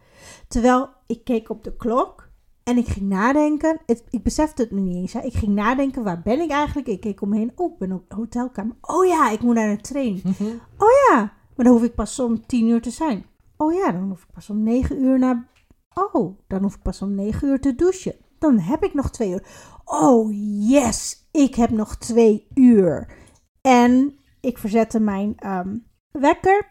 Terwijl 0.51 0.89
ik 1.07 1.25
keek 1.25 1.51
op 1.51 1.65
de 1.65 1.77
klok 1.77 2.29
en 2.63 2.77
ik 2.77 2.89
ging 2.89 3.09
nadenken. 3.09 3.81
Het, 3.87 4.05
ik 4.11 4.23
besefte 4.23 4.63
het 4.63 4.71
me 4.71 4.81
niet 4.81 4.97
eens. 4.97 5.13
Hè. 5.13 5.21
Ik 5.21 5.35
ging 5.35 5.55
nadenken, 5.55 6.03
waar 6.03 6.23
ben 6.23 6.41
ik 6.41 6.51
eigenlijk? 6.51 6.89
Ik 6.89 7.01
keek 7.01 7.23
omheen. 7.23 7.53
Oh, 7.55 7.73
ik 7.73 7.79
ben 7.79 7.93
op 7.93 8.09
de 8.09 8.15
hotelkamer. 8.15 8.77
Oh 8.81 9.07
ja, 9.07 9.31
ik 9.31 9.41
moet 9.41 9.55
naar 9.55 9.69
een 9.69 9.81
training. 9.81 10.23
Oh 10.77 10.89
ja, 11.09 11.33
maar 11.57 11.65
dan 11.65 11.75
hoef 11.75 11.83
ik 11.83 11.95
pas 11.95 12.19
om 12.19 12.47
tien 12.47 12.69
uur 12.69 12.83
te 12.83 12.91
zijn. 12.91 13.27
Oh 13.57 13.73
ja, 13.73 13.93
dan 13.93 14.09
hoef 14.09 14.23
ik 14.23 14.33
pas 14.35 14.51
om 14.51 14.63
negen 14.63 15.03
uur 15.03 15.19
naar... 15.19 15.49
Oh, 15.95 16.39
dan 16.47 16.63
hoef 16.63 16.75
ik 16.75 16.83
pas 16.83 17.03
om 17.03 17.15
negen 17.15 17.49
uur 17.49 17.61
te 17.61 17.75
douchen. 17.75 18.15
Dan 18.39 18.59
heb 18.59 18.85
ik 18.85 18.95
nog 18.95 19.11
twee 19.11 19.31
uur. 19.31 19.47
Oh 19.85 20.33
yes, 20.69 21.29
ik 21.31 21.55
heb 21.55 21.71
nog 21.71 21.97
twee 21.97 22.47
uur. 22.55 23.13
En 23.61 24.19
ik 24.41 24.59
verzette 24.59 25.01
mijn 25.01 25.33
ehm, 25.37 25.77
wekker. 26.11 26.67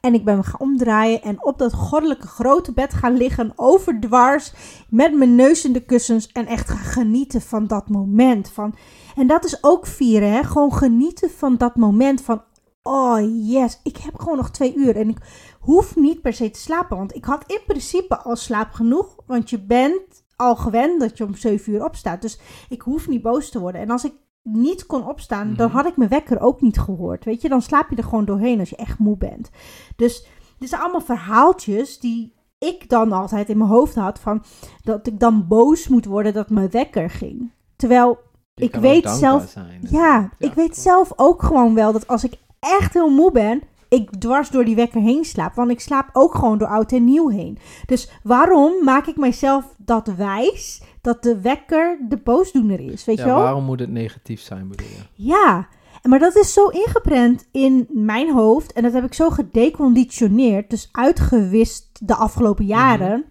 En 0.00 0.14
ik 0.14 0.24
ben 0.24 0.36
me 0.36 0.42
gaan 0.42 0.60
omdraaien 0.60 1.22
en 1.22 1.44
op 1.44 1.58
dat 1.58 1.72
goddelijke 1.72 2.26
grote 2.26 2.72
bed 2.72 2.94
gaan 2.94 3.16
liggen, 3.16 3.52
overdwars, 3.56 4.52
met 4.88 5.14
mijn 5.14 5.34
neus 5.34 5.64
in 5.64 5.72
de 5.72 5.84
kussens 5.84 6.32
en 6.32 6.46
echt 6.46 6.70
gaan 6.70 6.78
genieten 6.78 7.40
van 7.40 7.66
dat 7.66 7.88
moment. 7.88 8.50
Van, 8.50 8.74
en 9.16 9.26
dat 9.26 9.44
is 9.44 9.64
ook 9.64 9.86
vieren, 9.86 10.32
hè? 10.32 10.42
gewoon 10.44 10.72
genieten 10.72 11.30
van 11.30 11.56
dat 11.56 11.76
moment 11.76 12.22
van, 12.22 12.42
oh 12.82 13.48
yes, 13.48 13.80
ik 13.82 13.96
heb 13.96 14.18
gewoon 14.18 14.36
nog 14.36 14.50
twee 14.50 14.74
uur 14.74 14.96
en 14.96 15.08
ik 15.08 15.18
hoef 15.60 15.96
niet 15.96 16.22
per 16.22 16.32
se 16.32 16.50
te 16.50 16.60
slapen. 16.60 16.96
Want 16.96 17.14
ik 17.14 17.24
had 17.24 17.44
in 17.46 17.60
principe 17.66 18.18
al 18.18 18.36
slaap 18.36 18.72
genoeg, 18.72 19.16
want 19.26 19.50
je 19.50 19.60
bent 19.60 20.24
al 20.36 20.56
gewend 20.56 21.00
dat 21.00 21.18
je 21.18 21.24
om 21.24 21.34
zeven 21.34 21.72
uur 21.72 21.84
opstaat. 21.84 22.22
Dus 22.22 22.40
ik 22.68 22.80
hoef 22.80 23.08
niet 23.08 23.22
boos 23.22 23.50
te 23.50 23.58
worden. 23.58 23.80
En 23.80 23.90
als 23.90 24.04
ik 24.04 24.12
niet 24.52 24.86
kon 24.86 25.06
opstaan, 25.08 25.54
dan 25.56 25.66
Mhm. 25.66 25.76
had 25.76 25.86
ik 25.86 25.96
mijn 25.96 26.10
wekker 26.10 26.40
ook 26.40 26.60
niet 26.60 26.78
gehoord. 26.78 27.24
Weet 27.24 27.42
je, 27.42 27.48
dan 27.48 27.62
slaap 27.62 27.90
je 27.90 27.96
er 27.96 28.04
gewoon 28.04 28.24
doorheen 28.24 28.58
als 28.60 28.70
je 28.70 28.76
echt 28.76 28.98
moe 28.98 29.16
bent. 29.16 29.50
Dus 29.96 30.26
dit 30.58 30.68
zijn 30.68 30.80
allemaal 30.80 31.00
verhaaltjes 31.00 31.98
die 32.00 32.32
ik 32.58 32.88
dan 32.88 33.12
altijd 33.12 33.48
in 33.48 33.58
mijn 33.58 33.70
hoofd 33.70 33.94
had 33.94 34.18
van 34.20 34.42
dat 34.82 35.06
ik 35.06 35.20
dan 35.20 35.46
boos 35.48 35.88
moet 35.88 36.04
worden 36.04 36.32
dat 36.32 36.50
mijn 36.50 36.70
wekker 36.70 37.10
ging. 37.10 37.50
Terwijl, 37.76 38.18
Je 38.54 38.64
Ik 38.64 38.74
weet 38.74 39.08
zelf- 39.10 39.48
zijn. 39.48 39.80
ja, 39.90 40.30
ik 40.38 40.52
weet 40.52 40.76
zelf 40.76 41.12
ook 41.16 41.42
gewoon 41.42 41.74
wel 41.74 41.92
dat 41.92 42.08
als 42.08 42.24
ik 42.24 42.32
echt 42.58 42.94
heel 42.94 43.10
moe 43.10 43.32
ben, 43.32 43.62
ik 43.88 44.10
dwars 44.20 44.50
door 44.50 44.64
die 44.64 44.74
wekker 44.74 45.00
heen 45.00 45.24
slaap. 45.24 45.54
Want 45.54 45.70
ik 45.70 45.80
slaap 45.80 46.08
ook 46.12 46.34
gewoon 46.34 46.58
door 46.58 46.68
oud 46.68 46.92
en 46.92 47.04
nieuw 47.04 47.28
heen. 47.28 47.58
Dus 47.86 48.10
waarom 48.22 48.84
maak 48.84 49.06
ik 49.06 49.16
mijzelf 49.16 49.74
dat 49.76 50.06
wijs 50.16 50.82
dat 51.08 51.22
de 51.22 51.40
wekker 51.40 51.98
de 52.08 52.16
boosdoener 52.16 52.80
is? 52.80 53.04
Weet 53.04 53.18
Ja, 53.18 53.24
je 53.24 53.30
wel? 53.30 53.40
waarom 53.42 53.64
moet 53.64 53.80
het 53.80 53.90
negatief 53.90 54.40
zijn, 54.40 54.68
bedoel 54.68 54.86
je? 54.86 55.24
Ja, 55.24 55.68
maar 56.02 56.18
dat 56.18 56.36
is 56.36 56.52
zo 56.52 56.68
ingeprent 56.68 57.48
in 57.52 57.86
mijn 57.90 58.32
hoofd. 58.32 58.72
En 58.72 58.82
dat 58.82 58.92
heb 58.92 59.04
ik 59.04 59.14
zo 59.14 59.30
gedeconditioneerd, 59.30 60.70
dus 60.70 60.88
uitgewist 60.92 62.06
de 62.06 62.14
afgelopen 62.14 62.64
jaren. 62.64 63.24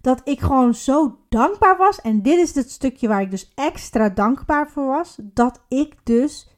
Dat 0.00 0.20
ik 0.24 0.40
gewoon 0.40 0.74
zo 0.74 1.18
dankbaar 1.28 1.76
was. 1.76 2.00
En 2.00 2.22
dit 2.22 2.38
is 2.38 2.54
het 2.54 2.70
stukje 2.70 3.08
waar 3.08 3.20
ik 3.20 3.30
dus 3.30 3.52
extra 3.54 4.08
dankbaar 4.08 4.70
voor 4.70 4.86
was. 4.86 5.18
Dat 5.22 5.64
ik 5.68 5.94
dus 6.04 6.48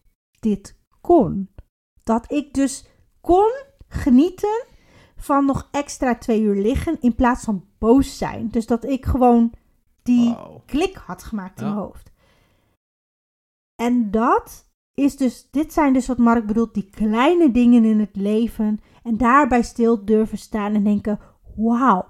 dit 0.40 0.76
kon. 1.00 1.48
Dat 2.04 2.32
ik 2.32 2.54
dus 2.54 2.86
kon 3.20 3.50
genieten 3.88 4.64
van 5.16 5.44
nog 5.44 5.68
extra 5.70 6.14
twee 6.14 6.40
uur 6.40 6.62
liggen 6.62 6.96
in 7.00 7.14
plaats 7.14 7.44
van 7.44 7.64
boos 7.78 8.18
zijn. 8.18 8.48
Dus 8.50 8.66
dat 8.66 8.84
ik 8.84 9.06
gewoon 9.06 9.52
die 10.14 10.36
klik 10.66 10.96
had 10.96 11.22
gemaakt 11.22 11.60
in 11.60 11.66
Ja. 11.66 11.72
mijn 11.72 11.84
hoofd. 11.84 12.10
En 13.82 14.10
dat 14.10 14.66
is 14.94 15.16
dus, 15.16 15.48
dit 15.50 15.72
zijn 15.72 15.92
dus 15.92 16.06
wat 16.06 16.18
Mark 16.18 16.46
bedoelt, 16.46 16.74
die 16.74 16.90
kleine 16.90 17.50
dingen 17.50 17.84
in 17.84 18.00
het 18.00 18.16
leven. 18.16 18.80
En 19.02 19.16
daarbij 19.16 19.62
stil 19.62 20.04
durven 20.04 20.38
staan 20.38 20.74
en 20.74 20.84
denken, 20.84 21.18
wauw. 21.56 22.06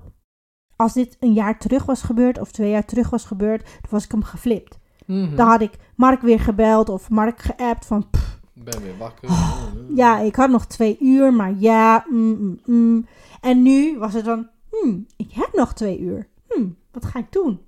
Als 0.77 0.93
dit 0.93 1.17
een 1.21 1.33
jaar 1.33 1.59
terug 1.59 1.85
was 1.85 2.03
gebeurd 2.03 2.39
of 2.41 2.51
twee 2.53 2.71
jaar 2.71 2.85
terug 2.85 3.11
was 3.11 3.25
gebeurd, 3.25 3.63
dan 3.65 3.91
was 3.91 4.05
ik 4.05 4.11
hem 4.11 4.23
geflipt. 4.23 4.79
Mhm. 5.07 5.37
Dan 5.37 5.49
had 5.49 5.61
ik 5.61 5.73
Mark 5.97 6.21
weer 6.21 6.41
gebeld 6.41 6.89
of 6.89 7.11
Mark 7.11 7.41
geappt 7.41 7.87
van, 7.87 8.11
pff, 8.11 8.41
ben 8.53 8.83
weer 8.83 8.99
wakker. 8.99 9.29
Oh, 9.29 9.65
ja, 9.95 10.19
ik 10.19 10.37
had 10.37 10.51
nog 10.51 10.67
twee 10.67 10.97
uur, 11.01 11.33
maar 11.35 11.55
ja, 11.57 12.05
mm, 12.11 12.37
mm, 12.39 12.61
mm. 12.65 13.07
En 13.41 13.63
nu 13.63 13.99
was 13.99 14.13
het 14.15 14.25
dan, 14.25 14.49
hmm, 14.71 15.07
ik 15.17 15.33
heb 15.33 15.51
nog 15.53 15.73
twee 15.75 15.99
uur. 16.01 16.29
Hmm, 16.49 16.77
wat 16.93 17.05
ga 17.05 17.19
ik 17.19 17.33
doen? 17.33 17.61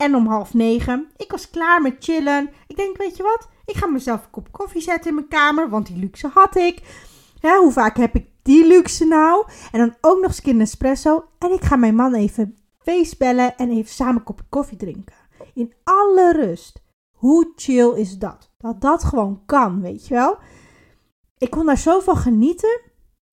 En 0.00 0.14
om 0.14 0.26
half 0.26 0.54
negen, 0.54 1.08
ik 1.16 1.30
was 1.30 1.50
klaar 1.50 1.82
met 1.82 1.96
chillen. 1.98 2.50
Ik 2.66 2.76
denk, 2.76 2.96
weet 2.96 3.16
je 3.16 3.22
wat? 3.22 3.48
Ik 3.64 3.76
ga 3.76 3.86
mezelf 3.86 4.24
een 4.24 4.30
kop 4.30 4.52
koffie 4.52 4.80
zetten 4.80 5.08
in 5.08 5.14
mijn 5.14 5.28
kamer, 5.28 5.68
want 5.68 5.86
die 5.86 5.96
luxe 5.96 6.28
had 6.34 6.56
ik. 6.56 6.82
Hoe 7.40 7.72
vaak 7.72 7.96
heb 7.96 8.14
ik 8.14 8.26
die 8.42 8.66
luxe 8.66 9.04
nou? 9.04 9.46
En 9.72 9.78
dan 9.78 9.94
ook 10.00 10.20
nog 10.20 10.30
eens 10.30 10.44
een 10.44 10.60
espresso. 10.60 11.24
En 11.38 11.52
ik 11.52 11.62
ga 11.62 11.76
mijn 11.76 11.94
man 11.94 12.14
even 12.14 12.56
facebellen 12.78 13.56
en 13.56 13.70
even 13.70 13.90
samen 13.90 14.14
een 14.14 14.22
kopje 14.22 14.44
koffie 14.48 14.76
drinken. 14.76 15.14
In 15.54 15.74
alle 15.84 16.32
rust. 16.32 16.82
Hoe 17.10 17.52
chill 17.56 17.92
is 17.94 18.18
dat? 18.18 18.50
Dat 18.58 18.80
dat 18.80 19.04
gewoon 19.04 19.42
kan, 19.46 19.80
weet 19.80 20.06
je 20.06 20.14
wel? 20.14 20.38
Ik 21.38 21.50
kon 21.50 21.66
daar 21.66 21.78
zo 21.78 22.00
van 22.00 22.16
genieten. 22.16 22.80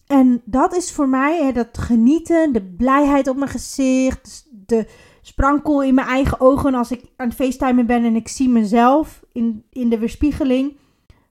En 0.07 0.41
dat 0.45 0.75
is 0.75 0.91
voor 0.91 1.09
mij 1.09 1.43
hè, 1.43 1.51
dat 1.51 1.77
genieten, 1.77 2.53
de 2.53 2.63
blijheid 2.63 3.27
op 3.27 3.37
mijn 3.37 3.51
gezicht, 3.51 4.47
de 4.51 4.87
sprankel 5.27 5.83
in 5.83 5.93
mijn 5.95 6.07
eigen 6.07 6.39
ogen 6.39 6.73
als 6.73 6.91
ik 6.91 7.03
aan 7.15 7.27
het 7.27 7.35
facetimen 7.35 7.85
ben 7.85 8.03
en 8.05 8.15
ik 8.15 8.27
zie 8.27 8.49
mezelf 8.49 9.23
in, 9.31 9.65
in 9.69 9.89
de 9.89 9.97
weerspiegeling. 9.99 10.77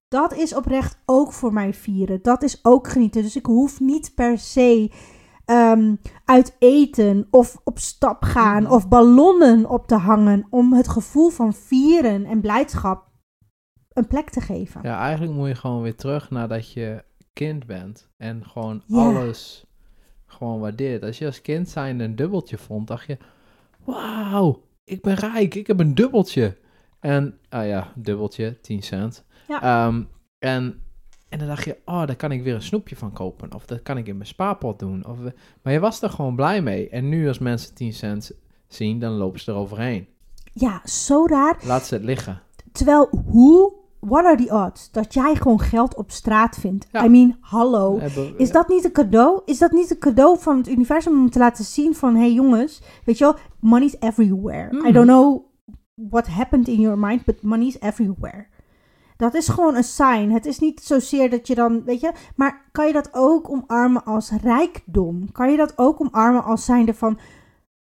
Dat 0.09 0.35
is 0.35 0.55
oprecht 0.55 0.99
ook 1.07 1.33
voor 1.33 1.53
mij 1.53 1.75
vieren. 1.75 2.23
Dat 2.23 2.43
is 2.43 2.59
ook 2.65 2.89
genieten. 2.89 3.23
Dus 3.23 3.37
ik 3.37 3.47
hoef 3.47 3.81
niet 3.81 4.13
per 4.15 4.39
se 4.39 4.91
ehm, 5.45 5.95
uit 6.25 6.57
eten 6.59 7.27
of 7.31 7.61
op 7.65 7.79
stap 7.79 8.23
gaan 8.23 8.63
Mhm. 8.63 8.73
of 8.73 8.89
ballonnen 8.89 9.69
op 9.69 9.87
te 9.87 9.95
hangen 9.95 10.47
om 10.51 10.73
het 10.73 10.89
gevoel 10.89 11.29
van 11.29 11.53
vieren 11.55 12.25
en 12.25 12.41
blijdschap 12.41 13.05
een 13.93 14.07
plek 14.07 14.31
te 14.31 14.41
geven. 14.41 14.81
Ja, 14.83 14.99
eigenlijk 15.01 15.33
moet 15.33 15.49
je 15.49 15.55
gewoon 15.55 15.83
weer 15.83 15.97
terug 15.97 16.31
nadat 16.31 16.73
je 16.73 17.05
kind 17.33 17.67
bent. 17.67 18.09
En 18.17 18.45
gewoon 18.47 18.83
Ja. 18.87 18.99
alles 19.05 19.65
gewoon 20.27 20.61
waardeert. 20.61 21.03
Als 21.03 21.19
je 21.19 21.27
als 21.27 21.43
kind 21.43 21.69
zijn 21.69 22.01
een 22.01 22.17
dubbeltje 22.17 22.59
vond, 22.59 22.87
dacht 22.87 23.07
je... 23.07 23.19
Wauw, 23.87 24.63
ik 24.85 25.03
ben 25.03 25.15
rijk, 25.15 25.55
ik 25.55 25.67
heb 25.67 25.81
een 25.81 25.95
dubbeltje. 25.95 26.57
En, 27.01 27.39
ah 27.49 27.67
ja, 27.67 27.93
dubbeltje, 27.95 28.61
10 28.61 28.83
cent. 28.83 29.25
Ja. 29.49 29.63
Ehm, 29.63 30.03
en, 30.39 30.83
en 31.29 31.39
dan 31.39 31.49
dacht 31.49 31.65
je, 31.65 31.79
oh, 31.85 32.07
daar 32.07 32.17
kan 32.17 32.33
ik 32.33 32.43
weer 32.43 32.55
een 32.55 32.63
snoepje 32.63 32.97
van 32.97 33.13
kopen. 33.13 33.55
Of 33.55 33.67
dat 33.67 33.83
kan 33.83 33.99
ik 33.99 34.07
in 34.07 34.17
mijn 34.17 34.29
spaarpot 34.29 34.79
doen. 34.79 35.07
Of, 35.07 35.25
eh, 35.25 35.33
maar 35.63 35.73
je 35.73 35.81
was 35.81 36.03
er 36.03 36.11
gewoon 36.11 36.37
blij 36.37 36.63
mee. 36.63 36.89
En 36.89 37.09
nu 37.09 37.29
als 37.29 37.39
mensen 37.39 37.75
10 37.75 37.93
cent 37.93 38.33
zien, 38.69 38.99
dan 38.99 39.13
lopen 39.13 39.41
ze 39.41 39.51
eroverheen. 39.51 40.09
Ja, 40.53 40.87
zo 40.87 41.27
raar. 41.27 41.59
Laat 41.65 41.87
ze 41.87 41.95
het 41.95 42.05
liggen. 42.05 42.43
Terwijl, 42.73 43.09
hoe, 43.27 43.73
what 44.09 44.25
are 44.25 44.37
the 44.45 44.53
odds 44.55 44.91
dat 44.91 45.15
jij 45.15 45.35
gewoon 45.35 45.61
geld 45.61 45.95
op 45.95 46.11
straat 46.11 46.57
vindt? 46.57 46.87
Ja. 46.91 47.05
I 47.05 47.09
mean, 47.09 47.37
hallo. 47.41 47.99
Hebben- 47.99 48.39
Is 48.39 48.51
dat 48.53 48.69
niet 48.69 48.85
een 48.85 48.93
cadeau? 48.93 49.41
Is 49.45 49.59
dat 49.59 49.71
niet 49.73 49.91
een 49.91 49.99
cadeau 49.99 50.39
van 50.39 50.57
het 50.57 50.69
universum 50.69 51.13
om 51.21 51.31
te 51.31 51.39
laten 51.39 51.65
zien 51.65 51.95
van... 51.95 52.15
Hé 52.15 52.21
hey 52.21 52.33
jongens, 52.33 52.83
weet 53.05 53.19
je 53.19 53.25
wel, 53.25 53.35
money's 53.61 53.97
everywhere. 54.01 54.73
I 54.73 54.77
Mhm. 54.77 54.93
don't 54.93 55.07
know 55.07 55.43
what 55.95 56.27
happened 56.27 56.69
in 56.69 56.81
your 56.81 56.99
mind, 56.99 57.25
but 57.25 57.43
money's 57.43 57.77
everywhere. 57.81 58.47
Dat 59.17 59.35
is 59.35 59.49
gewoon 59.49 59.75
een 59.75 59.85
sign. 59.85 60.31
Het 60.31 60.47
is 60.47 60.59
niet 60.59 60.81
zozeer 60.83 61.31
dat 61.31 61.47
je 61.47 61.55
dan, 61.55 61.85
weet 61.85 62.01
je... 62.01 62.13
Maar 62.35 62.69
kan 62.73 62.87
je 62.87 62.93
dat 62.93 63.09
ook 63.13 63.51
omarmen 63.51 64.05
als 64.05 64.31
rijkdom? 64.43 65.33
Kan 65.33 65.51
je 65.51 65.57
dat 65.57 65.73
ook 65.79 66.01
omarmen 66.01 66.45
als 66.45 66.65
zijnde 66.65 66.95
van... 66.95 67.19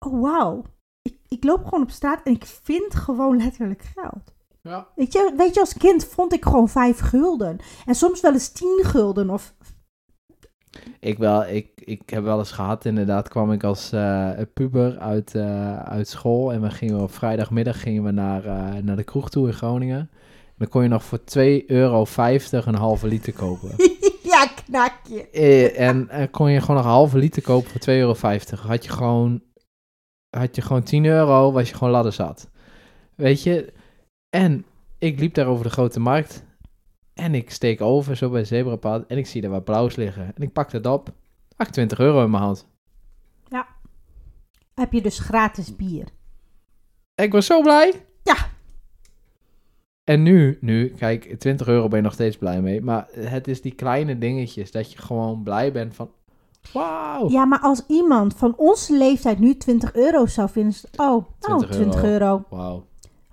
Oh, 0.05 0.21
wauw. 0.21 0.61
Ik, 1.01 1.17
ik 1.27 1.43
loop 1.43 1.63
gewoon 1.63 1.81
op 1.83 1.91
straat 1.91 2.21
en 2.23 2.31
ik 2.33 2.45
vind 2.45 2.95
gewoon 2.95 3.38
letterlijk 3.38 3.83
geld. 3.95 4.33
Ja. 4.65 4.88
Weet 4.95 5.13
je, 5.13 5.34
weet 5.38 5.54
je, 5.54 5.60
als 5.60 5.78
kind 5.78 6.06
vond 6.06 6.34
ik 6.34 6.43
gewoon 6.43 6.69
vijf 6.69 6.99
gulden. 6.99 7.58
En 7.86 7.95
soms 7.95 8.21
wel 8.21 8.34
eens 8.34 8.51
tien 8.51 8.80
gulden 8.84 9.30
of 9.30 9.54
Ik 10.99 11.17
wel, 11.17 11.45
ik, 11.45 11.69
ik 11.75 12.10
heb 12.10 12.23
wel 12.23 12.39
eens 12.39 12.51
gehad, 12.51 12.86
inderdaad, 12.86 13.28
kwam 13.28 13.51
ik 13.51 13.63
als 13.63 13.91
eh, 13.91 14.32
puber 14.54 14.97
uit, 14.99 15.36
eh, 15.36 15.80
uit 15.80 16.08
school 16.08 16.54
en 16.54 16.62
we 16.62 16.69
gingen 16.69 16.99
op 16.99 17.13
vrijdagmiddag 17.13 17.82
gingen 17.82 18.04
we 18.04 18.12
naar, 18.12 18.45
eh, 18.45 18.84
naar 18.84 18.95
de 18.95 19.04
kroeg 19.04 19.30
toe 19.30 19.47
in 19.47 19.54
Groningen. 19.54 19.99
En 19.99 20.62
dan 20.62 20.69
kon 20.69 20.84
je 20.84 20.89
nog 20.89 21.04
voor 21.04 21.23
2,50 21.23 21.65
euro 21.67 22.06
een 22.65 22.75
halve 22.75 23.08
liter 23.08 23.34
kopen. 23.34 23.69
ja, 24.34 24.47
knakje. 24.65 25.30
Eh, 25.30 25.80
en 25.80 26.10
eh, 26.10 26.28
kon 26.32 26.51
je 26.51 26.60
gewoon 26.62 26.75
nog 26.75 26.86
een 26.86 26.91
halve 26.91 27.17
liter 27.17 27.41
kopen 27.41 27.69
voor 27.69 27.80
2,50 27.80 27.88
euro. 27.93 28.15
Had 28.67 28.84
je 28.84 28.91
gewoon, 28.91 29.41
had 30.30 30.56
je 30.56 30.62
gewoon 30.62 30.84
10 30.84 31.06
euro, 31.06 31.51
was 31.51 31.69
je 31.69 31.75
gewoon 31.75 31.93
ladder 31.93 32.13
zat. 32.13 32.49
Weet 33.15 33.43
je? 33.43 33.73
En 34.36 34.65
ik 34.98 35.19
liep 35.19 35.34
daar 35.34 35.48
over 35.48 35.63
de 35.63 35.69
grote 35.69 36.00
markt. 36.00 36.43
En 37.13 37.36
ik 37.36 37.52
steek 37.52 37.82
over, 37.82 38.17
zo 38.17 38.30
bij 38.30 38.39
het 38.39 38.48
zebrapad. 38.48 39.08
En 39.08 39.17
ik 39.17 39.28
zie 39.28 39.41
daar 39.41 39.52
wat 39.52 39.63
blauws 39.63 39.95
liggen. 39.95 40.36
En 40.36 40.41
ik 40.41 40.54
pak 40.54 40.71
dat 40.71 40.86
op. 40.86 41.10
28 41.56 42.00
euro 42.00 42.24
in 42.24 42.30
mijn 42.30 42.43
hand. 42.43 42.67
Heb 44.74 44.93
je 44.93 45.02
dus 45.02 45.19
gratis 45.19 45.76
bier. 45.76 46.08
Ik 47.15 47.32
was 47.32 47.45
zo 47.45 47.62
blij. 47.62 48.06
Ja. 48.24 48.36
En 50.04 50.24
nu, 50.24 50.58
nu, 50.62 50.88
kijk, 50.88 51.39
20 51.39 51.67
euro 51.67 51.88
ben 51.88 51.98
je 51.98 52.04
nog 52.04 52.13
steeds 52.13 52.38
blij 52.38 52.62
mee. 52.62 52.82
Maar 52.82 53.08
het 53.12 53.48
is 53.48 53.62
die 53.62 53.76
kleine 53.76 54.17
dingetjes 54.17 54.71
dat 54.71 54.91
je 54.91 54.98
gewoon 54.98 55.43
blij 55.43 55.71
bent 55.71 55.95
van... 55.95 56.12
Wauw. 56.74 57.30
Ja, 57.30 57.45
maar 57.45 57.60
als 57.60 57.84
iemand 57.88 58.36
van 58.36 58.54
onze 58.58 58.98
leeftijd 58.98 59.39
nu 59.39 59.58
20 59.58 59.93
euro 59.93 60.26
zou 60.26 60.50
vinden, 60.50 60.76
oh, 60.95 61.26
20 61.39 61.69
oh 61.69 61.76
20 61.76 62.04
euro. 62.04 62.43
Wauw. 62.50 62.86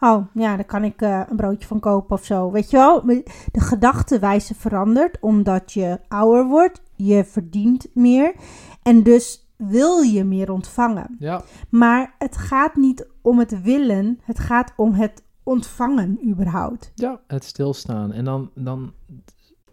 Oh, 0.05 0.27
ja, 0.35 0.57
daar 0.57 0.65
kan 0.65 0.85
ik 0.85 1.03
eh, 1.03 1.23
een 1.29 1.37
broodje 1.37 1.69
van 1.69 1.81
kopen 1.81 2.17
of 2.17 2.25
zo. 2.25 2.51
Weet 2.51 2.71
je 2.71 2.77
wel, 2.77 3.07
de 3.53 3.61
gedachtenwijze 3.61 4.55
verandert 4.55 5.21
omdat 5.21 5.73
je 5.73 6.01
ouder 6.09 6.47
wordt, 6.47 6.83
je 6.97 7.25
verdient 7.25 7.87
meer 7.95 8.35
en 8.83 9.03
dus 9.03 9.47
wil 9.57 10.01
je 10.01 10.25
meer 10.25 10.53
ontvangen. 10.53 11.17
Ja. 11.19 11.43
Maar 11.69 12.15
het 12.19 12.37
gaat 12.37 12.77
niet 12.77 13.09
om 13.21 13.39
het 13.39 13.63
willen, 13.63 14.21
het 14.23 14.39
gaat 14.39 14.73
om 14.77 14.93
het 14.93 15.23
ontvangen 15.43 16.29
überhaupt. 16.29 16.93
Ja, 16.95 17.21
het 17.27 17.45
stilstaan. 17.45 18.13
En 18.13 18.25
dan, 18.25 18.51
dan 18.55 18.93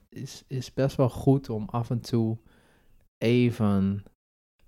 is, 0.09 0.43
is 0.47 0.73
best 0.73 0.95
wel 0.95 1.09
goed 1.09 1.49
om 1.49 1.65
af 1.69 1.89
en 1.89 2.01
toe 2.01 2.37
even 3.17 4.03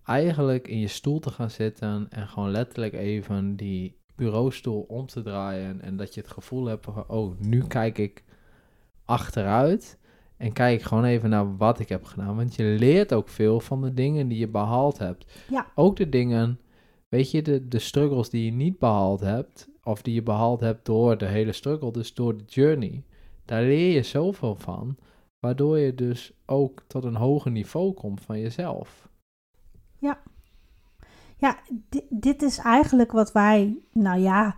eigenlijk 0.04 0.68
in 0.68 0.80
je 0.80 0.88
stoel 0.88 1.20
te 1.20 1.30
gaan 1.30 1.50
zitten 1.50 2.08
en 2.10 2.28
gewoon 2.28 2.52
letterlijk 2.52 2.94
even 2.94 3.56
die 3.56 4.01
bureaustoel 4.24 4.86
om 4.88 5.06
te 5.06 5.22
draaien 5.22 5.82
en 5.82 5.98
dat 5.98 6.14
je 6.14 6.22
het 6.22 6.30
gevoel 6.30 6.66
hebt 6.66 6.86
van, 6.86 7.04
oh, 7.08 7.40
nu 7.40 7.68
kijk 7.68 7.98
ik 7.98 8.24
achteruit 9.06 9.98
en 10.38 10.54
kijk 10.54 10.82
gewoon 10.82 11.04
even 11.04 11.30
naar 11.30 11.58
wat 11.58 11.80
ik 11.80 11.90
heb 11.90 12.04
gedaan. 12.04 12.36
Want 12.36 12.56
je 12.56 12.64
leert 12.64 13.14
ook 13.14 13.28
veel 13.28 13.60
van 13.60 13.82
de 13.82 13.94
dingen 13.94 14.28
die 14.28 14.40
je 14.40 14.48
behaald 14.48 14.98
hebt. 14.98 15.46
Ja. 15.50 15.72
Ook 15.76 15.96
de 15.96 16.10
dingen, 16.10 16.60
weet 17.10 17.32
je, 17.32 17.42
de, 17.42 17.68
de 17.68 17.80
struggles 17.80 18.30
die 18.30 18.46
je 18.46 18.52
niet 18.52 18.80
behaald 18.80 19.20
hebt, 19.20 19.70
of 19.84 20.02
die 20.02 20.14
je 20.14 20.24
behaald 20.24 20.60
hebt 20.60 20.86
door 20.86 21.18
de 21.18 21.26
hele 21.26 21.52
struggle, 21.52 21.92
dus 21.92 22.14
door 22.14 22.38
de 22.38 22.44
journey. 22.44 23.04
Daar 23.46 23.62
leer 23.62 23.94
je 23.94 24.04
zoveel 24.04 24.56
van, 24.56 24.98
waardoor 25.40 25.78
je 25.78 25.96
dus 25.96 26.34
ook 26.46 26.84
tot 26.88 27.04
een 27.04 27.16
hoger 27.16 27.52
niveau 27.52 27.94
komt 27.94 28.22
van 28.22 28.40
jezelf. 28.40 29.10
Ja, 29.98 30.22
di- 31.90 32.06
dit 32.10 32.42
is 32.42 32.58
eigenlijk 32.58 33.12
wat 33.12 33.32
wij, 33.32 33.78
nou 33.92 34.20
ja, 34.20 34.56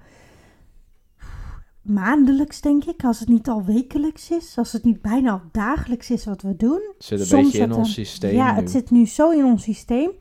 maandelijks, 1.82 2.62
denk 2.62 2.86
ik. 2.86 3.04
Als 3.04 3.20
het 3.20 3.30
niet 3.30 3.48
al 3.50 3.64
wekelijks 3.64 4.30
is. 4.32 4.58
Als 4.58 4.72
het 4.72 4.84
niet 4.84 5.02
bijna 5.02 5.32
al 5.32 5.42
dagelijks 5.52 6.10
is 6.12 6.26
wat 6.26 6.42
we 6.42 6.56
doen. 6.56 6.82
Het 6.94 7.04
zit 7.06 7.20
een 7.20 7.26
Soms 7.26 7.44
beetje 7.44 7.58
in 7.62 7.70
het 7.70 7.78
ons 7.78 7.94
systeem 7.94 8.34
Ja, 8.34 8.52
nu. 8.52 8.60
het 8.60 8.72
zit 8.72 8.92
nu 8.92 9.06
zo 9.08 9.30
in 9.30 9.46
ons 9.46 9.64
systeem. 9.64 10.12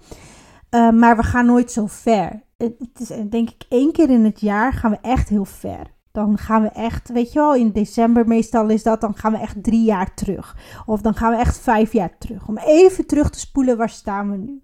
Eh, 0.70 0.90
maar 0.90 1.16
we 1.16 1.22
gaan 1.22 1.46
nooit 1.46 1.70
zo 1.72 1.87
ver. 1.87 2.42
Het, 2.59 2.75
het 2.79 3.01
is 3.01 3.11
eh, 3.11 3.20
denk 3.31 3.51
ik 3.51 3.64
één 3.68 3.92
keer 3.92 4.11
in 4.11 4.25
het 4.25 4.40
jaar 4.40 4.72
gaan 4.72 4.90
we 4.90 4.98
echt 5.03 5.29
heel 5.29 5.44
ver. 5.44 5.87
Dan 6.12 6.38
gaan 6.38 6.62
we 6.62 6.68
echt, 6.68 7.09
weet 7.09 7.33
je 7.33 7.38
wel, 7.38 7.55
in 7.55 7.70
december 7.72 8.27
meestal 8.29 8.68
is 8.68 8.83
dat, 8.83 9.01
dan 9.01 9.16
gaan 9.16 9.33
we 9.33 9.38
echt 9.38 9.62
drie 9.62 9.85
jaar 9.85 10.14
terug. 10.14 10.57
Of 10.87 11.01
dan 11.01 11.14
gaan 11.14 11.31
we 11.31 11.37
echt 11.38 11.59
vijf 11.59 11.92
jaar 11.92 12.18
terug. 12.18 12.48
Om 12.48 12.59
even 12.59 13.07
terug 13.07 13.31
te 13.31 13.38
spoelen, 13.38 13.77
waar 13.77 13.88
staan 13.88 14.31
we 14.31 14.37
nu? 14.37 14.62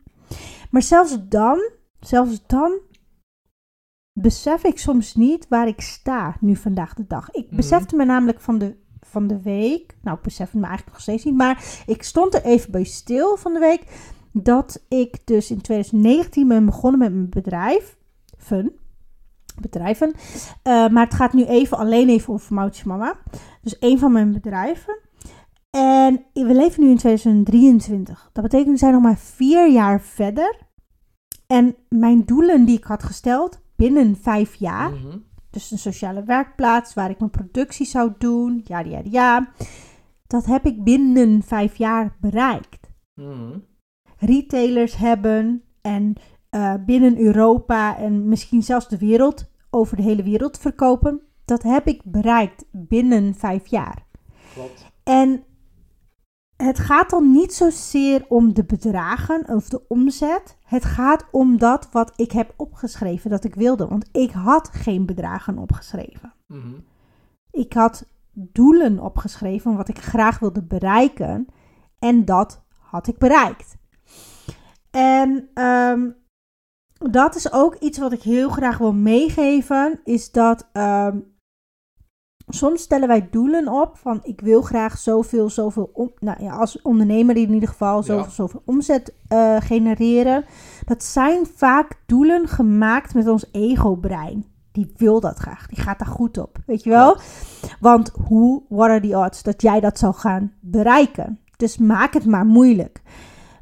Maar 0.70 0.82
zelfs 0.82 1.16
dan, 1.28 1.70
zelfs 2.00 2.46
dan 2.46 2.78
besef 4.12 4.64
ik 4.64 4.78
soms 4.78 5.14
niet 5.14 5.48
waar 5.48 5.66
ik 5.68 5.80
sta 5.80 6.37
nu 6.40 6.56
vandaag 6.56 6.94
de 6.94 7.04
dag. 7.06 7.30
Ik 7.30 7.46
Mhm. 7.46 7.56
besefte 7.56 7.96
me 7.96 8.04
namelijk 8.04 8.40
van 8.40 8.58
de, 8.58 8.76
van 9.00 9.26
de 9.26 9.42
week, 9.42 9.96
nou 10.02 10.16
ik 10.16 10.22
besef 10.22 10.50
het 10.50 10.61
me 10.61 10.66
eigenlijk 10.66 10.92
nog 10.92 11.00
steeds 11.02 11.24
niet, 11.24 11.37
maar 11.37 11.82
ik 11.87 12.02
stond 12.02 12.34
er 12.34 12.44
even 12.44 12.70
bij 12.70 12.84
stil 12.84 13.37
van 13.37 13.52
de 13.52 13.58
week 13.58 13.82
dat 14.32 14.84
ik 14.88 15.26
dus 15.26 15.50
in 15.50 15.61
2019 15.61 16.48
ben 16.48 16.66
begonnen 16.66 17.00
met 17.00 17.12
mijn 17.12 17.28
bedrijf, 17.30 17.96
Fun, 18.38 18.72
bedrijven. 19.61 20.12
Eh, 20.62 20.88
maar 20.88 21.04
het 21.04 21.14
gaat 21.14 21.32
nu 21.32 21.44
even 21.44 21.78
alleen 21.78 22.08
even 22.08 22.32
over 22.32 22.54
Moutje 22.54 22.87
Mama. 22.87 23.16
Dus 23.62 23.76
een 23.80 23.98
van 23.98 24.12
mijn 24.12 24.32
bedrijven. 24.32 24.98
En 25.70 26.24
we 26.32 26.54
leven 26.54 26.82
nu 26.84 26.90
in 26.90 26.96
2023. 26.96 28.30
Dat 28.32 28.42
betekent 28.42 28.70
we 28.70 28.76
zijn 28.76 28.92
nog 28.92 29.02
maar 29.02 29.18
vier 29.18 29.70
jaar 29.70 30.00
verder. 30.00 30.66
En 31.48 31.76
mijn 31.88 32.24
doelen 32.24 32.64
die 32.64 32.76
ik 32.76 32.84
had 32.84 33.02
gesteld 33.02 33.61
binnen 33.76 34.16
vijf 34.16 34.54
jaar. 34.54 34.90
Mhm. 34.90 35.18
Dus 35.50 35.70
een 35.70 35.78
sociale 35.78 36.24
werkplaats 36.24 36.94
waar 36.94 37.11
ik 37.11 37.18
mijn 37.18 37.30
productie 37.30 37.87
zou 37.87 38.12
doen. 38.18 38.61
Ja, 38.64 38.78
ja, 38.78 39.00
ja. 39.04 39.52
Dat 40.26 40.46
heb 40.46 40.66
ik 40.66 40.84
binnen 40.84 41.42
vijf 41.42 41.76
jaar 41.76 42.16
bereikt. 42.20 42.90
Mhm. 43.14 43.58
Retailers 44.18 44.96
hebben 44.96 45.62
en 45.80 46.14
eh, 46.50 46.74
binnen 46.87 47.18
Europa 47.18 47.96
en 47.96 48.28
misschien 48.28 48.62
zelfs 48.62 48.88
de 48.88 48.98
wereld, 48.98 49.50
over 49.70 49.96
de 49.96 50.02
hele 50.02 50.22
wereld 50.22 50.58
verkopen. 50.58 51.20
Dat 51.44 51.62
heb 51.62 51.87
ik 51.87 52.02
bereikt 52.04 52.64
binnen 52.70 53.34
vijf 53.34 53.66
jaar. 53.66 54.06
Klopt. 54.54 54.87
En 55.02 55.44
het 56.62 56.78
gaat 56.78 57.10
dan 57.10 57.30
niet 57.30 57.54
zozeer 57.54 58.24
om 58.28 58.54
de 58.54 58.64
bedragen 58.64 59.48
of 59.48 59.68
de 59.68 59.88
omzet. 59.88 60.56
Het 60.64 60.84
gaat 60.84 61.24
om 61.30 61.58
dat 61.58 61.88
wat 61.92 62.12
ik 62.16 62.32
heb 62.32 62.54
opgeschreven 62.56 63.30
dat 63.30 63.44
ik 63.44 63.54
wilde. 63.54 63.86
Want 63.86 64.08
ik 64.12 64.30
had 64.30 64.68
geen 64.72 65.06
bedragen 65.06 65.58
opgeschreven. 65.58 66.32
Mhm. 66.46 66.74
Ik 67.50 67.72
had 67.72 68.06
doelen 68.32 69.00
opgeschreven 69.00 69.76
wat 69.76 69.88
ik 69.88 69.98
graag 69.98 70.38
wilde 70.38 70.62
bereiken. 70.62 71.46
En 71.98 72.24
dat 72.24 72.64
had 72.78 73.06
ik 73.06 73.18
bereikt. 73.18 73.76
En 74.90 75.48
ehm, 75.54 76.10
dat 77.10 77.34
is 77.34 77.52
ook 77.52 77.74
iets 77.74 77.98
wat 77.98 78.12
ik 78.12 78.22
heel 78.22 78.48
graag 78.48 78.78
wil 78.78 78.92
meegeven. 78.92 80.00
Is 80.04 80.30
dat 80.30 80.68
ehm, 80.72 81.18
soms 82.48 82.82
stellen 82.82 83.08
wij 83.08 83.28
doelen 83.30 83.68
op 83.68 83.96
van 83.96 84.20
ik 84.22 84.40
wil 84.40 84.62
graag 84.62 84.98
zoveel, 84.98 85.50
zoveel, 85.50 85.90
om, 85.92 86.11
nou 86.18 86.42
ja, 86.42 86.52
als 86.52 86.82
ondernemer 86.82 87.37
in 87.37 87.52
ieder 87.52 87.68
geval, 87.68 88.02
zoveel, 88.02 88.24
Ja. 88.24 88.30
zoveel 88.30 88.62
omzet 88.64 89.14
eh, 89.28 89.56
genereren. 89.61 90.44
Dat 90.84 91.04
zijn 91.04 91.46
vaak 91.54 92.00
doelen 92.06 92.48
gemaakt 92.48 93.14
met 93.14 93.28
ons 93.28 93.48
ego-brein. 93.52 94.44
Die 94.72 94.92
wil 94.96 95.20
dat 95.20 95.38
graag, 95.38 95.66
die 95.66 95.80
gaat 95.80 95.98
daar 95.98 96.08
goed 96.08 96.38
op, 96.38 96.58
weet 96.66 96.82
je 96.82 96.90
wel? 96.90 97.16
Want 97.80 98.12
hoe, 98.26 98.62
what 98.68 98.88
are 98.88 99.00
the 99.00 99.16
odds 99.18 99.42
dat 99.42 99.62
jij 99.62 99.80
dat 99.80 99.98
zal 99.98 100.12
gaan 100.12 100.52
bereiken? 100.61 101.38
Dus 101.56 101.78
maak 101.78 102.14
het 102.14 102.26
maar 102.26 102.46
moeilijk. 102.46 103.02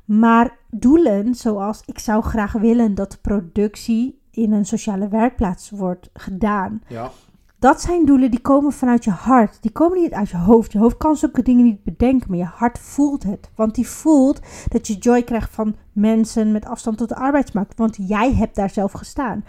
Maar 0.04 0.56
doelen 0.70 1.34
zoals 1.34 1.82
ik 1.84 1.98
zou 1.98 2.22
graag 2.22 2.52
willen 2.52 2.94
dat 2.94 3.10
de 3.10 3.18
productie 3.22 4.20
in 4.30 4.52
een 4.52 4.64
sociale 4.66 5.08
werkplaats 5.08 5.70
wordt 5.70 6.10
gedaan. 6.12 6.82
Ja. 6.88 7.10
Dat 7.58 7.80
zijn 7.80 8.04
doelen 8.04 8.30
die 8.30 8.40
komen 8.40 8.72
vanuit 8.72 9.04
je 9.04 9.10
hart. 9.10 9.62
Die 9.62 9.70
komen 9.70 9.98
niet 9.98 10.12
uit 10.12 10.28
je 10.28 10.36
hoofd. 10.36 10.72
Je 10.72 10.78
hoofd 10.78 10.96
kan 10.96 11.16
zulke 11.16 11.42
dingen 11.42 11.64
niet 11.64 11.84
bedenken, 11.84 12.30
maar 12.30 12.38
je 12.38 12.44
hart 12.44 12.78
voelt 12.78 13.22
het. 13.22 13.50
Want 13.54 13.74
die 13.74 13.88
voelt 13.88 14.40
dat 14.68 14.86
je 14.86 14.94
joy 14.94 15.22
krijgt 15.22 15.54
van 15.54 15.76
mensen 15.92 16.52
met 16.52 16.66
afstand 16.66 16.98
tot 16.98 17.08
de 17.08 17.16
arbeidsmarkt. 17.16 17.76
Want 17.76 17.96
jij 18.00 18.34
hebt 18.34 18.54
daar 18.54 18.70
zelf 18.70 18.92
gestaan. 18.92 19.44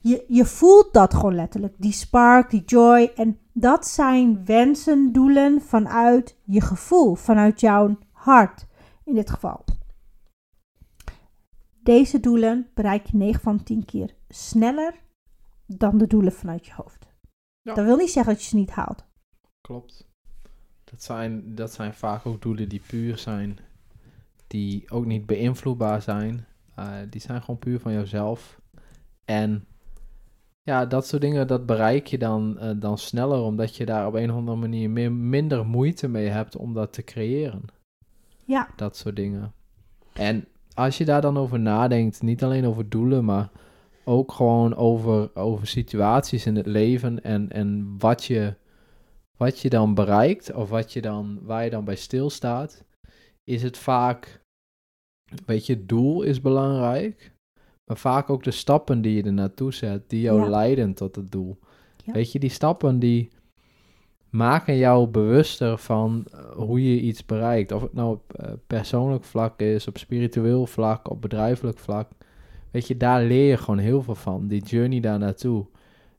Je, 0.00 0.24
je 0.28 0.44
voelt 0.44 0.92
dat 0.92 1.14
gewoon 1.14 1.34
letterlijk. 1.34 1.74
Die 1.78 1.92
spark, 1.92 2.50
die 2.50 2.62
joy. 2.64 3.12
En 3.14 3.38
dat 3.52 3.86
zijn 3.86 4.44
wensen, 4.44 5.12
doelen 5.12 5.60
vanuit 5.60 6.36
je 6.44 6.60
gevoel. 6.60 7.14
Vanuit 7.14 7.60
jouw 7.60 7.98
hart 8.12 8.66
in 9.04 9.14
dit 9.14 9.30
geval. 9.30 9.64
Deze 11.82 12.20
doelen 12.20 12.68
bereik 12.74 13.06
je 13.06 13.16
9 13.16 13.40
van 13.40 13.62
10 13.62 13.84
keer 13.84 14.14
sneller 14.28 14.94
dan 15.66 15.98
de 15.98 16.06
doelen 16.06 16.32
vanuit 16.32 16.66
je 16.66 16.72
hoofd. 16.76 17.09
Ja. 17.62 17.74
Dat 17.74 17.84
wil 17.84 17.96
niet 17.96 18.10
zeggen 18.10 18.32
dat 18.32 18.42
je 18.42 18.48
ze 18.48 18.56
niet 18.56 18.70
haalt. 18.70 19.04
Klopt. 19.60 20.08
Dat 20.84 21.02
zijn, 21.02 21.54
dat 21.54 21.72
zijn 21.72 21.94
vaak 21.94 22.26
ook 22.26 22.42
doelen 22.42 22.68
die 22.68 22.82
puur 22.86 23.18
zijn. 23.18 23.58
Die 24.46 24.90
ook 24.90 25.06
niet 25.06 25.26
beïnvloedbaar 25.26 26.02
zijn. 26.02 26.46
Eh, 26.74 26.94
die 27.10 27.20
zijn 27.20 27.40
gewoon 27.40 27.58
puur 27.58 27.80
van 27.80 27.92
jouzelf. 27.92 28.60
En 29.24 29.64
ja, 30.62 30.86
dat 30.86 31.06
soort 31.06 31.22
dingen, 31.22 31.46
dat 31.46 31.66
bereik 31.66 32.06
je 32.06 32.18
dan, 32.18 32.58
eh, 32.58 32.70
dan 32.76 32.98
sneller. 32.98 33.40
Omdat 33.40 33.76
je 33.76 33.86
daar 33.86 34.06
op 34.06 34.14
een 34.14 34.30
of 34.30 34.36
andere 34.36 34.56
manier 34.56 34.90
meer, 34.90 35.12
minder 35.12 35.66
moeite 35.66 36.08
mee 36.08 36.28
hebt 36.28 36.56
om 36.56 36.74
dat 36.74 36.92
te 36.92 37.04
creëren. 37.04 37.64
Ja, 38.44 38.68
Dat 38.76 38.96
soort 38.96 39.16
dingen. 39.16 39.52
En 40.12 40.46
als 40.74 40.98
je 40.98 41.04
daar 41.04 41.20
dan 41.20 41.36
over 41.36 41.60
nadenkt, 41.60 42.22
niet 42.22 42.42
alleen 42.42 42.66
over 42.66 42.88
doelen, 42.88 43.24
maar 43.24 43.50
ook 44.04 44.32
gewoon 44.32 44.74
over, 44.76 45.36
over 45.36 45.66
situaties 45.66 46.46
in 46.46 46.56
het 46.56 46.66
leven 46.66 47.22
en, 47.22 47.50
en 47.50 47.94
wat, 47.98 48.24
je, 48.24 48.54
wat 49.36 49.60
je 49.60 49.68
dan 49.68 49.94
bereikt 49.94 50.52
of 50.54 50.68
wat 50.68 50.92
je 50.92 51.00
dan, 51.00 51.38
waar 51.42 51.64
je 51.64 51.70
dan 51.70 51.84
bij 51.84 51.96
stilstaat, 51.96 52.84
is 53.44 53.62
het 53.62 53.78
vaak, 53.78 54.42
weet 55.46 55.66
je, 55.66 55.72
het 55.74 55.88
doel 55.88 56.22
is 56.22 56.40
belangrijk, 56.40 57.32
maar 57.84 57.96
vaak 57.98 58.30
ook 58.30 58.42
de 58.42 58.50
stappen 58.50 59.02
die 59.02 59.14
je 59.14 59.22
er 59.22 59.32
naartoe 59.32 59.72
zet, 59.72 60.10
die 60.10 60.20
jou 60.20 60.40
Ja. 60.40 60.48
leiden 60.48 60.94
tot 60.94 61.16
het 61.16 61.30
doel. 61.30 61.58
Ja. 62.04 62.12
Weet 62.12 62.32
je, 62.32 62.38
die 62.38 62.50
stappen 62.50 62.98
die 62.98 63.30
maken 64.30 64.76
jou 64.76 65.06
bewuster 65.06 65.78
van 65.78 66.26
eh, 66.32 66.50
hoe 66.50 66.94
je 66.94 67.00
iets 67.00 67.26
bereikt. 67.26 67.72
Of 67.72 67.82
het 67.82 67.92
nou 67.92 68.12
op 68.12 68.32
eh, 68.32 68.52
persoonlijk 68.66 69.24
vlak 69.24 69.60
is, 69.60 69.88
op 69.88 69.98
spiritueel 69.98 70.66
vlak, 70.66 71.10
op 71.10 71.22
bedrijfelijk 71.22 71.78
vlak. 71.78 72.10
Weet 72.70 72.86
je, 72.88 72.96
daar 72.96 73.22
leer 73.22 73.48
je 73.48 73.56
gewoon 73.56 73.78
heel 73.78 74.02
veel 74.02 74.14
van. 74.14 74.46
Die 74.46 74.62
journey 74.62 75.00
daar 75.00 75.18
naartoe. 75.18 75.66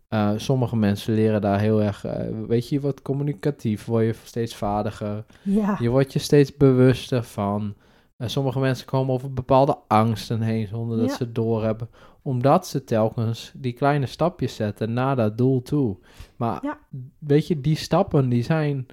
Eh, 0.08 0.32
sommige 0.36 0.76
mensen 0.76 1.14
leren 1.14 1.42
daar 1.42 1.60
heel 1.60 1.82
erg, 1.82 2.06
eh, 2.06 2.28
weet 2.48 2.70
je, 2.70 2.76
je 2.76 2.82
wordt 2.82 3.02
communicatief, 3.02 3.86
word 3.86 4.06
je 4.06 4.16
steeds 4.24 4.56
vaardiger. 4.56 5.26
ja, 5.42 5.78
Je 5.80 5.90
wordt 5.90 6.14
je 6.14 6.20
steeds 6.20 6.58
bewuster 6.58 7.24
van. 7.24 7.74
En 8.18 8.30
sommige 8.30 8.60
mensen 8.60 8.86
komen 8.86 9.14
over 9.14 9.34
bepaalde 9.34 9.78
angsten 9.88 10.42
heen 10.42 10.68
zonder 10.68 10.98
dat 10.98 11.10
Ja. 11.10 11.16
ze 11.16 11.24
het 11.24 11.36
doorhebben. 11.36 11.90
Omdat 12.22 12.68
ze 12.68 12.84
telkens 12.84 13.52
die 13.56 13.74
kleine 13.74 14.06
stapjes 14.06 14.56
zetten 14.56 14.94
naar 14.94 15.16
dat 15.16 15.38
doel 15.38 15.62
toe. 15.62 15.98
Maar 16.36 16.60
Ja. 16.64 16.78
weet 17.20 17.48
je, 17.48 17.62
die 17.62 17.76
stappen 17.76 18.30
die 18.30 18.44
zijn 18.44 18.86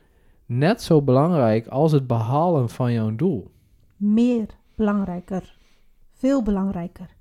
net 0.46 0.82
zo 0.82 1.02
belangrijk 1.02 1.66
als 1.66 1.92
het 1.92 2.06
behalen 2.06 2.68
van 2.68 2.92
jouw 2.92 3.16
doel. 3.16 3.50
meer 3.96 4.46
belangrijker. 4.74 5.56
Veel 6.12 6.42
belangrijker. 6.42 7.16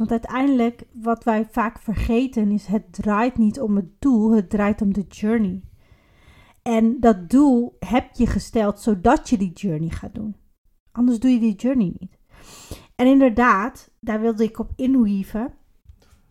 Want 0.00 0.12
uiteindelijk, 0.12 0.82
wat 0.92 1.24
wij 1.24 1.46
vaak 1.50 1.78
vergeten, 1.78 2.50
is 2.50 2.66
het 2.66 2.92
draait 2.92 3.38
niet 3.38 3.60
om 3.60 3.76
het 3.76 4.00
doel, 4.00 4.30
het 4.30 4.50
draait 4.50 4.82
om 4.82 4.92
de 4.92 5.04
journey. 5.08 5.62
En 6.62 7.00
dat 7.00 7.30
doel 7.30 7.76
heb 7.78 8.08
je 8.12 8.26
gesteld 8.26 8.80
zodat 8.80 9.28
je 9.28 9.36
die 9.36 9.52
journey 9.52 9.88
gaat 9.88 10.14
doen. 10.14 10.36
Anders 10.92 11.18
doe 11.18 11.30
je 11.30 11.38
die 11.38 11.54
journey 11.54 11.92
niet. 11.98 12.18
En 12.96 13.06
inderdaad, 13.06 13.90
daar 13.98 14.20
wilde 14.20 14.44
ik 14.44 14.58
op 14.58 14.72
inweaven. 14.76 15.52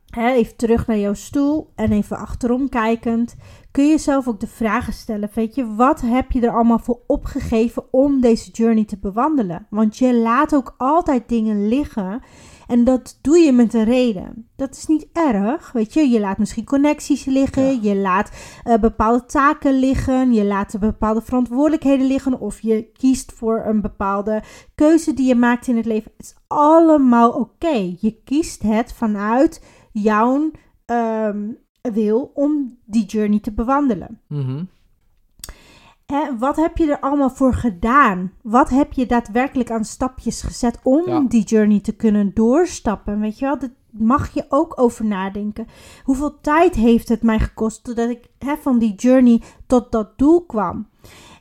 Hè, 0.09 0.31
even 0.31 0.55
terug 0.55 0.87
naar 0.87 0.97
jouw 0.97 1.13
stoel 1.13 1.71
en 1.75 1.91
even 1.91 2.17
achterom 2.17 2.69
kijkend. 2.69 3.35
Kun 3.71 3.83
je 3.83 3.89
jezelf 3.89 4.27
ook 4.27 4.39
de 4.39 4.47
vragen 4.47 4.93
stellen. 4.93 5.29
Weet 5.33 5.55
je, 5.55 5.75
wat 5.75 6.01
heb 6.01 6.31
je 6.31 6.41
er 6.41 6.53
allemaal 6.53 6.79
voor 6.79 7.01
opgegeven 7.07 7.83
om 7.93 8.21
deze 8.21 8.51
journey 8.51 8.85
te 8.85 8.97
bewandelen? 8.97 9.67
Want 9.69 9.97
je 9.97 10.15
laat 10.15 10.55
ook 10.55 10.75
altijd 10.77 11.29
dingen 11.29 11.67
liggen. 11.67 12.21
En 12.69 12.83
dat 12.83 13.19
doe 13.21 13.37
je 13.37 13.51
met 13.51 13.73
een 13.73 13.83
reden. 13.83 14.47
Dat 14.55 14.75
is 14.75 14.85
niet 14.85 15.07
erg. 15.13 15.71
Weet 15.71 15.93
je, 15.93 16.09
je 16.09 16.19
laat 16.19 16.37
misschien 16.37 16.65
connecties 16.65 17.25
liggen. 17.25 17.63
Ja. 17.63 17.79
Je 17.81 17.95
laat 17.95 18.31
eh, 18.63 18.77
bepaalde 18.77 19.25
taken 19.25 19.79
liggen. 19.79 20.33
Je 20.33 20.45
laat 20.45 20.79
bepaalde 20.79 21.21
verantwoordelijkheden 21.21 22.07
liggen. 22.07 22.39
Of 22.39 22.61
je 22.61 22.91
kiest 22.91 23.31
voor 23.31 23.63
een 23.65 23.81
bepaalde 23.81 24.43
keuze 24.75 25.13
die 25.13 25.27
je 25.27 25.35
maakt 25.35 25.67
in 25.67 25.75
het 25.75 25.85
leven. 25.85 26.11
Het 26.17 26.25
is 26.25 26.35
allemaal 26.47 27.31
oké. 27.31 27.95
Je 27.99 28.21
kiest 28.23 28.61
het 28.61 28.93
vanuit 28.93 29.63
jouw, 29.91 30.51
ehm, 30.85 31.51
wil 31.81 32.31
om 32.33 32.77
die 32.85 33.05
journey 33.05 33.39
te 33.39 33.51
bewandelen. 33.51 34.21
Mhm. 34.27 34.63
Hè, 36.13 36.37
wat 36.37 36.55
heb 36.55 36.77
je 36.77 36.91
er 36.91 36.99
allemaal 36.99 37.29
voor 37.29 37.53
gedaan? 37.53 38.31
Wat 38.41 38.69
heb 38.69 38.93
je 38.93 39.05
daadwerkelijk 39.05 39.71
aan 39.71 39.85
stapjes 39.85 40.41
gezet 40.41 40.79
om 40.83 41.07
Ja. 41.07 41.19
die 41.27 41.43
journey 41.43 41.79
te 41.79 41.95
kunnen 41.95 42.33
doorstappen? 42.33 43.19
Weet 43.19 43.39
je 43.39 43.45
wel, 43.45 43.59
dat 43.59 43.71
mag 43.89 44.33
je 44.33 44.45
ook 44.49 44.79
over 44.79 45.05
nadenken. 45.05 45.67
Hoeveel 46.03 46.39
tijd 46.41 46.75
heeft 46.75 47.09
het 47.09 47.23
mij 47.23 47.39
gekost 47.39 47.83
totdat 47.83 48.09
ik 48.09 48.27
hè, 48.37 48.55
van 48.57 48.79
die 48.79 48.95
journey 48.95 49.41
tot 49.67 49.91
dat 49.91 50.17
doel 50.17 50.45
kwam? 50.45 50.87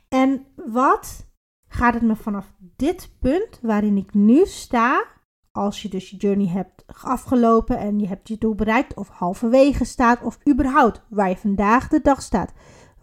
En 0.09 0.45
wat 0.55 1.27
gaat 1.67 1.93
het 1.93 2.03
me 2.03 2.15
vanaf 2.15 2.53
dit 2.75 3.11
punt 3.19 3.59
waarin 3.61 3.97
ik 3.97 4.13
nu 4.13 4.45
sta, 4.45 5.05
als 5.51 5.81
je 5.81 5.89
dus 5.89 6.09
je 6.09 6.17
journey 6.17 6.47
hebt 6.47 6.85
afgelopen 7.03 7.77
en 7.77 7.99
je 7.99 8.07
hebt 8.07 8.27
je 8.27 8.37
doel 8.37 8.55
bereikt, 8.55 8.93
of 8.95 9.07
halverwege 9.09 9.85
staat, 9.85 10.21
of 10.23 10.37
überhaupt 10.49 11.01
waar 11.09 11.29
je 11.29 11.37
vandaag 11.37 11.87
de 11.87 12.01
dag 12.01 12.21
staat, 12.21 12.53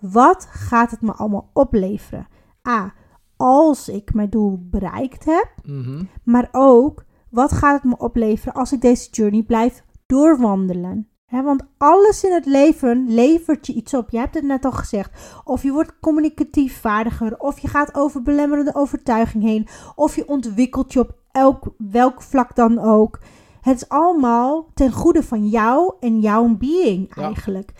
wat 0.01 0.47
gaat 0.51 0.91
het 0.91 1.01
me 1.01 1.13
allemaal 1.13 1.51
opleveren? 1.53 2.27
A. 2.69 2.95
Als 3.37 3.89
ik 3.89 4.15
mijn 4.15 4.31
doel 4.31 4.59
bereikt 4.71 5.25
heb, 5.25 5.49
Mhm. 5.65 6.03
maar 6.25 6.49
ook 6.53 7.05
wat 7.31 7.53
gaat 7.53 7.75
het 7.83 7.85
me 7.91 7.99
opleveren 7.99 8.55
als 8.55 8.73
ik 8.73 8.81
deze 8.81 9.11
journey 9.11 9.43
blijf 9.43 9.85
doorwandelen? 10.07 11.09
Want 11.31 11.63
alles 11.79 12.25
in 12.25 12.33
het 12.33 12.47
leven 12.47 13.07
levert 13.09 13.67
je 13.67 13.73
iets 13.73 13.95
op. 13.95 14.11
Je 14.11 14.19
hebt 14.19 14.35
het 14.35 14.45
net 14.45 14.65
al 14.65 14.73
gezegd. 14.73 15.41
Of 15.45 15.63
je 15.63 15.73
wordt 15.73 15.99
communicatief 16.01 16.81
vaardiger, 16.81 17.39
of 17.39 17.59
je 17.59 17.69
gaat 17.69 17.95
over 17.95 18.23
belemmerende 18.23 18.75
overtuiging 18.75 19.43
heen, 19.45 19.67
of 19.95 20.17
je 20.17 20.29
ontwikkelt 20.29 20.93
je 20.93 21.01
op 21.01 21.15
elk, 21.31 21.75
welk 21.79 22.23
vlak 22.23 22.55
dan 22.55 22.79
ook. 22.79 23.19
Het 23.61 23.77
is 23.77 23.89
allemaal 23.89 24.71
ten 24.75 24.93
goede 24.93 25.23
van 25.23 25.49
jou 25.49 25.95
en 26.01 26.21
jouw 26.21 26.57
being 26.57 27.15
Ja. 27.15 27.23
eigenlijk. 27.23 27.73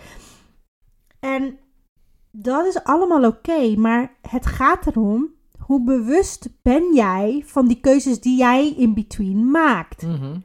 En 1.21 1.59
dat 2.43 2.67
is 2.67 2.85
allemaal 2.85 3.25
oké, 3.25 3.77
maar 3.77 4.17
het 4.29 4.47
gaat 4.47 4.87
erom 4.87 5.35
hoe 5.59 5.85
bewust 5.85 6.49
ben 6.63 6.95
jij 6.95 7.43
van 7.47 7.67
die 7.67 7.81
keuzes 7.81 8.21
die 8.21 8.39
jij 8.39 8.75
in 8.77 8.95
between 8.95 9.51
maakt. 9.51 10.03
Mhm. 10.03 10.39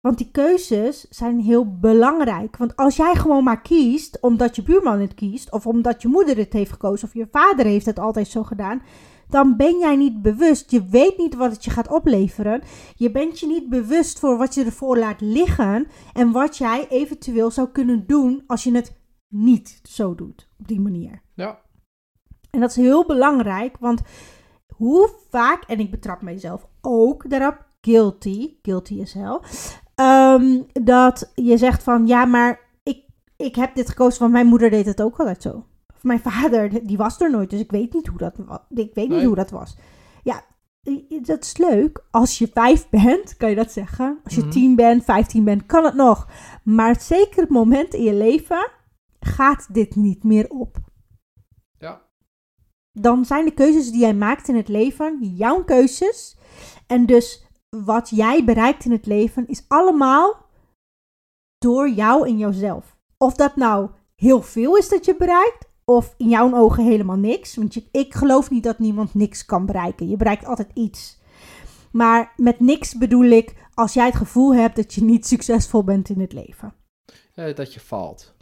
Want 0.00 0.18
die 0.18 0.30
keuzes 0.30 1.06
zijn 1.08 1.40
heel 1.40 1.78
belangrijk. 1.78 2.56
Want 2.56 2.76
als 2.76 2.96
jij 2.96 3.14
gewoon 3.14 3.44
maar 3.44 3.60
kiest 3.60 4.18
omdat 4.20 4.56
je 4.56 4.62
buurman 4.62 5.00
het 5.00 5.14
kiest, 5.14 5.52
of 5.52 5.66
omdat 5.66 6.02
je 6.02 6.08
moeder 6.08 6.36
het 6.36 6.52
heeft 6.52 6.70
gekozen, 6.70 7.08
of 7.08 7.14
je 7.14 7.28
vader 7.30 7.66
heeft 7.66 7.86
het 7.86 7.98
altijd 7.98 8.28
zo 8.28 8.42
gedaan, 8.42 8.82
dan 9.28 9.56
ben 9.56 9.78
jij 9.78 9.96
niet 9.96 10.22
bewust. 10.22 10.70
Je 10.70 10.84
weet 10.84 11.18
niet 11.18 11.34
wat 11.34 11.52
het 11.52 11.64
je 11.64 11.70
gaat 11.70 11.88
opleveren. 11.88 12.62
Je 12.96 13.10
bent 13.10 13.40
je 13.40 13.46
niet 13.46 13.68
bewust 13.68 14.18
voor 14.18 14.36
wat 14.36 14.54
je 14.54 14.64
ervoor 14.64 14.98
laat 14.98 15.20
liggen 15.20 15.86
en 16.12 16.30
wat 16.32 16.56
jij 16.56 16.86
eventueel 16.88 17.50
zou 17.50 17.68
kunnen 17.68 18.06
doen 18.06 18.42
als 18.46 18.64
je 18.64 18.74
het 18.74 18.99
niet 19.30 19.80
zo 19.82 20.14
doet 20.14 20.48
op 20.58 20.68
die 20.68 20.80
manier. 20.80 21.22
Ja. 21.34 21.58
En 22.50 22.60
dat 22.60 22.70
is 22.70 22.76
heel 22.76 23.06
belangrijk, 23.06 23.76
want 23.80 24.02
hoe 24.76 25.10
vaak, 25.30 25.62
en 25.62 25.78
ik 25.80 25.90
betrap 25.90 26.22
mijzelf 26.22 26.66
ook 26.80 27.30
daarop, 27.30 27.64
guilty, 27.80 28.54
guilty 28.62 28.94
is 28.94 29.12
hell, 29.14 29.40
ehm, 29.94 30.62
dat 30.72 31.32
je 31.34 31.56
zegt 31.56 31.82
van, 31.82 32.06
ja, 32.06 32.24
maar 32.24 32.60
ik, 32.82 33.04
ik 33.36 33.54
heb 33.54 33.74
dit 33.74 33.88
gekozen, 33.88 34.20
want 34.20 34.32
mijn 34.32 34.46
moeder 34.46 34.70
deed 34.70 34.86
het 34.86 35.02
ook 35.02 35.18
altijd 35.18 35.42
zo. 35.42 35.64
Of 35.96 36.02
mijn 36.02 36.20
vader, 36.20 36.86
die 36.86 36.96
was 36.96 37.20
er 37.20 37.30
nooit, 37.30 37.50
dus 37.50 37.60
ik 37.60 37.70
weet 37.70 37.92
niet 37.92 38.06
hoe 38.06 38.18
dat, 38.18 38.34
ik 38.68 38.94
weet 38.94 39.08
niet 39.08 39.08
Nee. 39.08 39.26
hoe 39.26 39.34
dat 39.36 39.50
was. 39.50 39.76
Ja, 40.22 40.42
dat 41.22 41.44
is 41.44 41.56
leuk. 41.56 42.04
Als 42.10 42.38
je 42.38 42.48
vijf 42.52 42.88
bent, 43.04 43.36
kan 43.36 43.50
je 43.50 43.56
dat 43.56 43.72
zeggen. 43.72 44.18
Als 44.24 44.34
je 44.34 44.40
Mhm. 44.40 44.50
tien 44.50 44.74
bent, 44.76 45.04
vijftien 45.04 45.44
bent, 45.44 45.66
kan 45.66 45.84
het 45.84 45.94
nog. 45.94 46.28
Maar 46.64 47.00
zeker 47.00 47.40
het 47.40 47.50
moment 47.50 47.94
in 47.94 48.02
je 48.02 48.14
leven 48.14 48.70
gaat 49.20 49.74
dit 49.74 49.96
niet 49.96 50.24
meer 50.24 50.48
op 50.50 50.76
Ja. 51.78 52.02
dan 52.92 53.24
zijn 53.24 53.44
de 53.44 53.54
keuzes 53.54 53.90
die 53.90 54.00
jij 54.00 54.14
maakt 54.14 54.48
in 54.48 54.56
het 54.56 54.68
leven 54.68 55.18
jouw 55.34 55.64
keuzes. 55.64 56.36
En 56.86 57.06
dus 57.06 57.44
wat 57.68 58.08
jij 58.08 58.44
bereikt 58.44 58.84
in 58.84 58.92
het 58.92 59.06
leven 59.06 59.48
is 59.48 59.64
allemaal 59.68 60.46
door 61.58 61.90
jou 61.90 62.28
en 62.28 62.38
jouzelf. 62.38 62.96
Of 63.16 63.34
dat 63.34 63.56
nou 63.56 63.90
heel 64.14 64.42
veel 64.42 64.76
is 64.76 64.88
dat 64.88 65.04
je 65.04 65.16
bereikt, 65.16 65.68
of 65.84 66.14
in 66.16 66.28
jouw 66.28 66.54
ogen 66.54 66.84
helemaal 66.84 67.16
niks. 67.16 67.56
Want 67.56 67.74
je, 67.74 67.88
ik 67.90 68.14
geloof 68.14 68.50
niet 68.50 68.62
dat 68.62 68.78
niemand 68.78 69.14
niks 69.14 69.44
kan 69.44 69.66
bereiken. 69.66 70.08
Je 70.08 70.16
bereikt 70.16 70.44
altijd 70.44 70.70
iets. 70.74 71.18
Maar 71.92 72.32
met 72.36 72.60
niks 72.60 72.94
bedoel 72.98 73.24
ik 73.24 73.68
als 73.74 73.92
jij 73.92 74.06
het 74.06 74.14
gevoel 74.16 74.54
hebt 74.54 74.76
dat 74.76 74.94
je 74.94 75.04
niet 75.04 75.26
succesvol 75.26 75.84
bent 75.84 76.08
in 76.08 76.20
het 76.20 76.32
leven. 76.32 76.74
Ja, 77.32 77.52
dat 77.52 77.74
je 77.74 77.80
valt. 77.80 78.34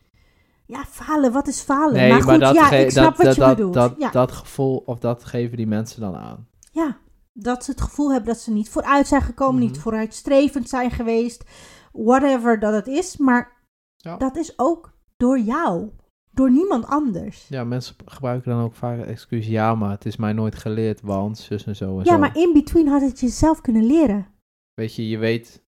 Ja, 0.69 0.85
falen, 0.85 1.33
wat 1.33 1.47
is 1.49 1.61
falen? 1.61 1.93
Nee, 1.95 2.09
maar 2.11 2.25
maar, 2.25 2.33
goed, 2.35 2.41
dat, 2.41 2.55
ja, 2.55 2.71
ik 2.71 2.91
snap 2.91 3.05
dat, 3.05 3.17
wat 3.17 3.27
dat, 3.27 3.35
je 3.35 3.41
dat, 3.41 3.57
bedoelt. 3.57 3.75
dat, 3.75 3.95
ja. 3.99 4.11
dat 4.11 4.33
gevoel, 4.33 4.77
of 4.87 4.99
dat 4.99 5.25
geven 5.25 5.57
die 5.57 5.67
mensen 5.67 6.01
dan 6.01 6.17
aan. 6.17 6.49
Ja, 6.73 6.97
dat 7.33 7.65
ze 7.65 7.71
het 7.71 7.81
gevoel 7.81 8.11
hebben 8.13 8.29
dat 8.33 8.43
ze 8.43 8.51
niet 8.53 8.69
vooruit 8.71 9.07
zijn 9.07 9.23
gekomen, 9.23 9.55
Mhm. 9.55 9.65
niet 9.65 9.79
vooruitstrevend 9.79 10.69
zijn 10.69 10.91
geweest, 10.91 11.45
whatever 11.93 12.59
dat 12.61 12.73
het 12.73 12.87
is. 12.87 13.17
Maar 13.17 13.57
Ja. 13.97 14.17
dat 14.17 14.37
is 14.37 14.53
ook 14.59 14.93
door 15.17 15.39
jou, 15.39 15.91
door 16.31 16.51
niemand 16.51 16.87
anders. 16.87 17.47
Ja, 17.49 17.65
mensen 17.65 17.95
gebruiken 18.05 18.51
dan 18.51 18.63
ook 18.63 18.75
vaak 18.75 18.99
het 18.99 19.07
excuus, 19.09 19.47
ja, 19.47 19.75
maar 19.75 19.91
het 19.91 20.07
is 20.07 20.17
mij 20.17 20.33
nooit 20.33 20.55
geleerd, 20.55 21.01
want 21.01 21.39
zus 21.39 21.67
en 21.67 21.77
zo 21.77 21.99
en 21.99 22.05
Ja, 22.05 22.13
zo. 22.13 22.19
maar 22.19 22.37
in 22.37 22.53
between 22.53 22.89
had 22.89 23.01
het 23.03 23.21
jezelf 23.21 23.61
kunnen 23.61 23.85
leren. 23.87 24.27
Weet 24.75 24.95
je, 24.95 25.09
je 25.09 25.19
weet, 25.19 25.63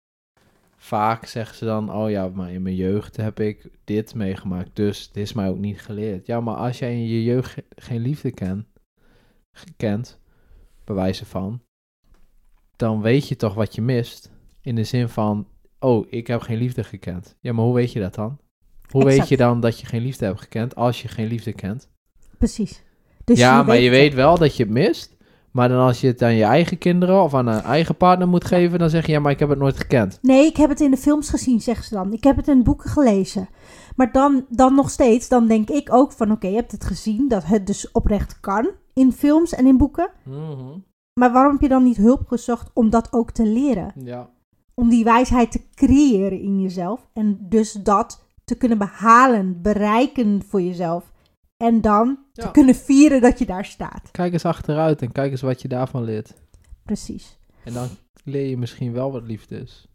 vaak 0.80 1.26
zeggen 1.26 1.56
ze 1.56 1.64
dan, 1.64 1.92
oh 1.92 2.10
ja, 2.10 2.28
maar 2.28 2.52
in 2.52 2.62
mijn 2.62 2.74
jeugd 2.74 3.16
heb 3.16 3.40
ik 3.40 3.70
dit 3.84 4.14
meegemaakt, 4.14 4.70
dus 4.72 5.06
het 5.06 5.16
is 5.16 5.32
mij 5.32 5.48
ook 5.48 5.58
niet 5.58 5.80
geleerd. 5.80 6.26
Ja, 6.26 6.40
maar 6.40 6.54
als 6.56 6.78
jij 6.78 6.92
in 6.92 7.06
je 7.06 7.22
jeugd 7.24 7.50
ge- 7.52 7.64
geen 7.76 8.00
liefde 8.00 8.30
ken, 8.30 8.66
kent, 9.76 10.20
bij 10.84 10.94
wijze 10.94 11.26
van, 11.26 11.62
dan 12.76 13.00
weet 13.00 13.28
je 13.28 13.36
toch 13.36 13.54
wat 13.54 13.74
je 13.74 13.82
mist. 13.82 14.30
In 14.60 14.74
de 14.74 14.84
zin 14.84 15.08
van, 15.08 15.48
oh, 15.78 16.06
ik 16.10 16.26
heb 16.26 16.40
geen 16.40 16.58
liefde 16.58 16.84
gekend. 16.84 17.36
Ja, 17.40 17.52
maar 17.52 17.64
hoe 17.64 17.74
weet 17.74 17.92
je 17.92 18.00
dat 18.00 18.14
dan? 18.14 18.38
Hoe 18.90 19.04
weet 19.04 19.28
je 19.28 19.36
dan 19.36 19.60
dat 19.60 19.80
je 19.80 19.86
geen 19.86 20.02
liefde 20.02 20.24
hebt 20.24 20.40
gekend 20.40 20.74
als 20.74 21.02
je 21.02 21.08
geen 21.08 21.26
liefde 21.28 21.52
kent? 21.52 21.88
Precies. 22.38 22.82
Dus 23.24 23.38
ja, 23.38 23.62
maar 23.62 23.76
je 23.78 23.90
weet 23.90 24.14
wel 24.14 24.38
dat 24.38 24.56
je 24.56 24.62
het 24.62 24.72
mist. 24.72 25.16
Maar 25.50 25.68
dan 25.68 25.78
als 25.80 26.00
je 26.00 26.06
het 26.06 26.22
aan 26.22 26.34
je 26.34 26.44
eigen 26.44 26.78
kinderen 26.78 27.22
of 27.22 27.34
aan 27.34 27.46
een 27.46 27.62
eigen 27.62 27.96
partner 27.96 28.28
moet 28.28 28.44
geven, 28.44 28.78
dan 28.78 28.90
zeg 28.90 29.06
je 29.06 29.12
ja, 29.12 29.20
maar 29.20 29.32
ik 29.32 29.38
heb 29.38 29.48
het 29.48 29.58
nooit 29.58 29.76
gekend. 29.76 30.18
Nee, 30.22 30.46
ik 30.46 30.56
heb 30.56 30.68
het 30.68 30.80
in 30.80 30.90
de 30.90 30.96
films 30.96 31.28
gezien, 31.30 31.60
zeggen 31.60 31.84
ze 31.84 31.94
dan. 31.94 32.12
Ik 32.12 32.24
heb 32.24 32.36
het 32.36 32.48
in 32.48 32.62
boeken 32.62 32.90
gelezen. 32.90 33.48
Maar 33.96 34.12
dan, 34.12 34.44
dan 34.48 34.74
nog 34.74 34.90
steeds, 34.90 35.28
dan 35.28 35.46
denk 35.46 35.70
ik 35.70 35.92
ook 35.92 36.12
van 36.12 36.30
oké, 36.32 36.46
je 36.46 36.54
hebt 36.54 36.72
het 36.72 36.84
gezien 36.84 37.28
dat 37.28 37.44
het 37.44 37.66
dus 37.66 37.90
oprecht 37.92 38.40
kan 38.40 38.70
in 38.94 39.12
films 39.12 39.54
en 39.54 39.66
in 39.66 39.76
boeken. 39.76 40.10
Maar 41.14 41.32
waarom 41.32 41.52
heb 41.52 41.60
je 41.60 41.68
dan 41.68 41.82
niet 41.84 41.96
hulp 41.96 42.26
gezocht 42.26 42.70
om 42.74 42.90
dat 42.90 43.12
ook 43.12 43.30
te 43.30 43.46
leren? 43.46 43.92
Ja. 44.04 44.28
om 44.74 44.88
die 44.88 45.04
wijsheid 45.04 45.50
te 45.52 45.60
creëren 45.74 46.40
in 46.40 46.60
jezelf. 46.60 47.08
En 47.12 47.38
dus 47.40 47.72
dat 47.72 48.24
te 48.44 48.54
kunnen 48.54 48.78
behalen, 48.78 49.62
bereiken 49.62 50.42
voor 50.48 50.62
jezelf. 50.62 51.12
En 51.58 51.80
dan 51.80 52.18
Ja. 52.32 52.44
te 52.44 52.50
kunnen 52.50 52.74
vieren 52.74 53.20
dat 53.20 53.38
je 53.38 53.46
daar 53.46 53.64
staat. 53.64 54.10
Kijk 54.10 54.32
eens 54.32 54.44
achteruit 54.44 55.02
en 55.02 55.12
kijk 55.12 55.30
eens 55.30 55.40
wat 55.42 55.62
je 55.62 55.68
daarvan 55.68 56.02
leert. 56.04 56.34
Precies. 56.84 57.38
En 57.64 57.72
dan 57.72 57.88
leer 58.24 58.48
je 58.48 58.56
misschien 58.56 58.92
wel 58.92 59.12
wat 59.12 59.22
liefde 59.22 59.60
is. 59.60 59.86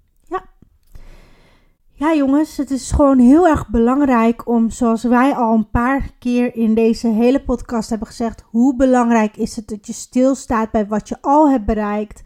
Ja, 1.95 2.15
jongens, 2.15 2.58
het 2.58 2.71
is 2.71 2.91
gewoon 2.91 3.19
heel 3.19 3.47
erg 3.47 3.69
belangrijk 3.69 4.47
om, 4.47 4.69
zoals 4.69 5.04
wij 5.04 5.34
al 5.34 5.54
een 5.54 5.69
paar 5.69 6.12
keer 6.19 6.56
in 6.56 6.73
deze 6.73 7.08
hele 7.08 7.43
podcast 7.43 7.89
hebben 7.89 8.08
gezegd, 8.08 8.43
hoe 8.49 8.76
belangrijk 8.76 9.38
is 9.38 9.56
het 9.56 9.67
dat 9.67 9.88
je 9.88 9.93
stilstaat 9.93 10.71
bij 10.71 10.88
wat 10.88 11.10
je 11.10 11.17
al 11.21 11.49
hebt 11.49 11.65
bereikt. 11.65 12.21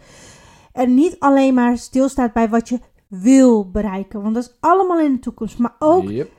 En 0.73 0.93
niet 0.93 1.15
alleen 1.19 1.54
maar 1.54 1.78
stilstaat 1.78 2.34
bij 2.34 2.50
wat 2.50 2.69
je 2.69 2.80
wil 3.08 3.71
bereiken, 3.71 4.21
want 4.21 4.34
dat 4.36 4.43
is 4.43 4.58
allemaal 4.60 5.00
in 5.00 5.13
de 5.13 5.19
toekomst. 5.19 5.58
Maar 5.58 5.76
ook 5.80 6.10
Yep. 6.10 6.32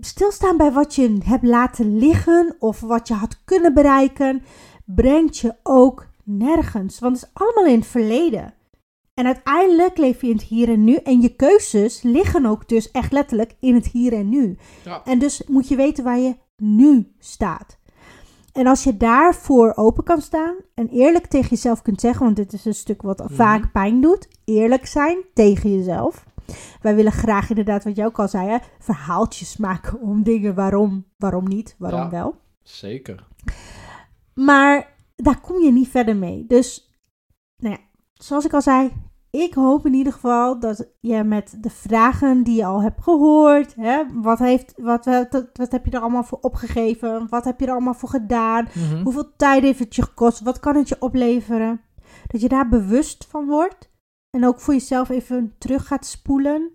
Stilstaan 0.00 0.56
bij 0.56 0.72
wat 0.72 0.94
je 0.94 1.18
hebt 1.24 1.42
laten 1.44 1.98
liggen 1.98 2.56
of 2.58 2.80
wat 2.80 3.08
je 3.08 3.14
had 3.14 3.40
kunnen 3.44 3.74
bereiken, 3.74 4.42
brengt 4.84 5.38
je 5.38 5.54
ook 5.62 6.06
nergens. 6.24 6.98
Want 6.98 7.16
het 7.16 7.24
is 7.24 7.30
allemaal 7.32 7.66
in 7.72 7.78
het 7.78 7.88
verleden. 7.88 8.54
En 9.14 9.26
uiteindelijk 9.26 9.98
leef 9.98 10.20
je 10.20 10.26
in 10.28 10.36
het 10.36 10.42
hier 10.44 10.68
en 10.68 10.84
nu. 10.84 10.94
En 10.94 11.20
je 11.20 11.36
keuzes 11.36 12.02
liggen 12.02 12.46
ook 12.46 12.68
dus 12.68 12.90
echt 12.90 13.12
letterlijk 13.12 13.54
in 13.60 13.74
het 13.74 13.86
hier 13.86 14.12
en 14.12 14.28
nu. 14.28 14.56
Ja. 14.84 15.02
En 15.04 15.18
dus 15.18 15.42
moet 15.46 15.68
je 15.68 15.76
weten 15.76 16.04
waar 16.04 16.18
je 16.18 16.34
nu 16.56 17.12
staat. 17.18 17.78
En 18.52 18.66
als 18.66 18.84
je 18.84 18.96
daarvoor 18.96 19.72
open 19.76 20.04
kan 20.04 20.20
staan 20.20 20.54
en 20.74 20.88
eerlijk 20.88 21.26
tegen 21.26 21.48
jezelf 21.48 21.82
kunt 21.82 22.00
zeggen, 22.00 22.24
want 22.24 22.36
dit 22.36 22.52
is 22.52 22.64
een 22.64 22.74
stuk 22.74 23.02
wat 23.02 23.18
Mhm. 23.18 23.34
vaak 23.34 23.72
pijn 23.72 24.00
doet, 24.00 24.28
eerlijk 24.44 24.86
zijn 24.86 25.18
tegen 25.34 25.74
jezelf. 25.76 26.24
Wij 26.80 26.94
willen 26.94 27.12
graag 27.12 27.48
inderdaad, 27.48 27.84
wat 27.84 27.96
jij 27.96 28.06
ook 28.06 28.18
al 28.18 28.28
zei, 28.28 28.48
hè, 28.48 28.58
verhaaltjes 28.78 29.56
maken 29.56 30.00
om 30.00 30.22
dingen 30.22 30.54
waarom, 30.54 31.04
waarom 31.16 31.48
niet, 31.48 31.74
waarom 31.78 32.00
Ja. 32.00 32.10
wel. 32.10 32.34
Zeker. 32.62 33.26
Maar 34.34 34.94
daar 35.16 35.40
kom 35.40 35.62
je 35.62 35.72
niet 35.72 35.88
verder 35.88 36.16
mee. 36.16 36.44
Dus, 36.46 36.92
nou 37.56 37.74
ja, 37.74 37.80
zoals 38.14 38.44
ik 38.44 38.52
al 38.52 38.62
zei, 38.62 38.92
ik 39.30 39.54
hoop 39.54 39.86
in 39.86 39.94
ieder 39.94 40.12
geval 40.12 40.60
dat 40.60 40.88
je 41.00 41.22
met 41.24 41.56
de 41.60 41.70
vragen 41.70 42.42
die 42.42 42.56
je 42.56 42.64
al 42.64 42.82
hebt 42.82 43.02
gehoord, 43.02 43.74
hè, 43.74 44.02
wat, 44.14 44.38
heeft, 44.38 44.74
wat, 44.76 45.04
wat, 45.04 45.46
wat 45.52 45.72
heb 45.72 45.84
je 45.84 45.90
er 45.90 46.00
allemaal 46.00 46.24
voor 46.24 46.38
opgegeven? 46.40 47.26
Wat 47.28 47.44
heb 47.44 47.60
je 47.60 47.66
er 47.66 47.72
allemaal 47.72 47.94
voor 47.94 48.08
gedaan? 48.08 48.68
Mhm. 48.74 49.02
Hoeveel 49.02 49.36
tijd 49.36 49.62
heeft 49.62 49.78
het 49.78 49.94
je 49.94 50.02
gekost? 50.02 50.40
Wat 50.40 50.60
kan 50.60 50.76
het 50.76 50.88
je 50.88 50.96
opleveren? 50.98 51.80
Dat 52.26 52.40
je 52.40 52.48
daar 52.48 52.68
bewust 52.68 53.26
van 53.30 53.46
wordt 53.46 53.90
en 54.36 54.46
ook 54.46 54.60
voor 54.60 54.74
jezelf 54.74 55.08
even 55.08 55.54
terug 55.58 55.86
gaat 55.86 56.06
spoelen. 56.06 56.72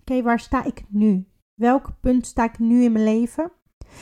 Oké, 0.00 0.22
waar 0.22 0.40
sta 0.40 0.64
ik 0.64 0.84
nu? 0.88 1.28
Welk 1.54 2.00
punt 2.00 2.26
sta 2.26 2.44
ik 2.44 2.58
nu 2.58 2.82
in 2.82 2.92
mijn 2.92 3.04
leven? 3.04 3.52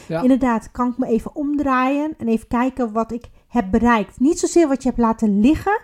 Ja. 0.08 0.22
Inderdaad, 0.22 0.70
kan 0.70 0.90
ik 0.90 0.98
me 0.98 1.06
even 1.06 1.34
omdraaien 1.34 2.14
en 2.18 2.28
even 2.28 2.48
kijken 2.48 2.92
wat 2.92 3.12
ik 3.12 3.30
heb 3.48 3.70
bereikt. 3.70 4.20
Niet 4.20 4.38
zozeer 4.38 4.68
wat 4.68 4.82
je 4.82 4.88
hebt 4.88 5.00
laten 5.00 5.40
liggen, 5.40 5.80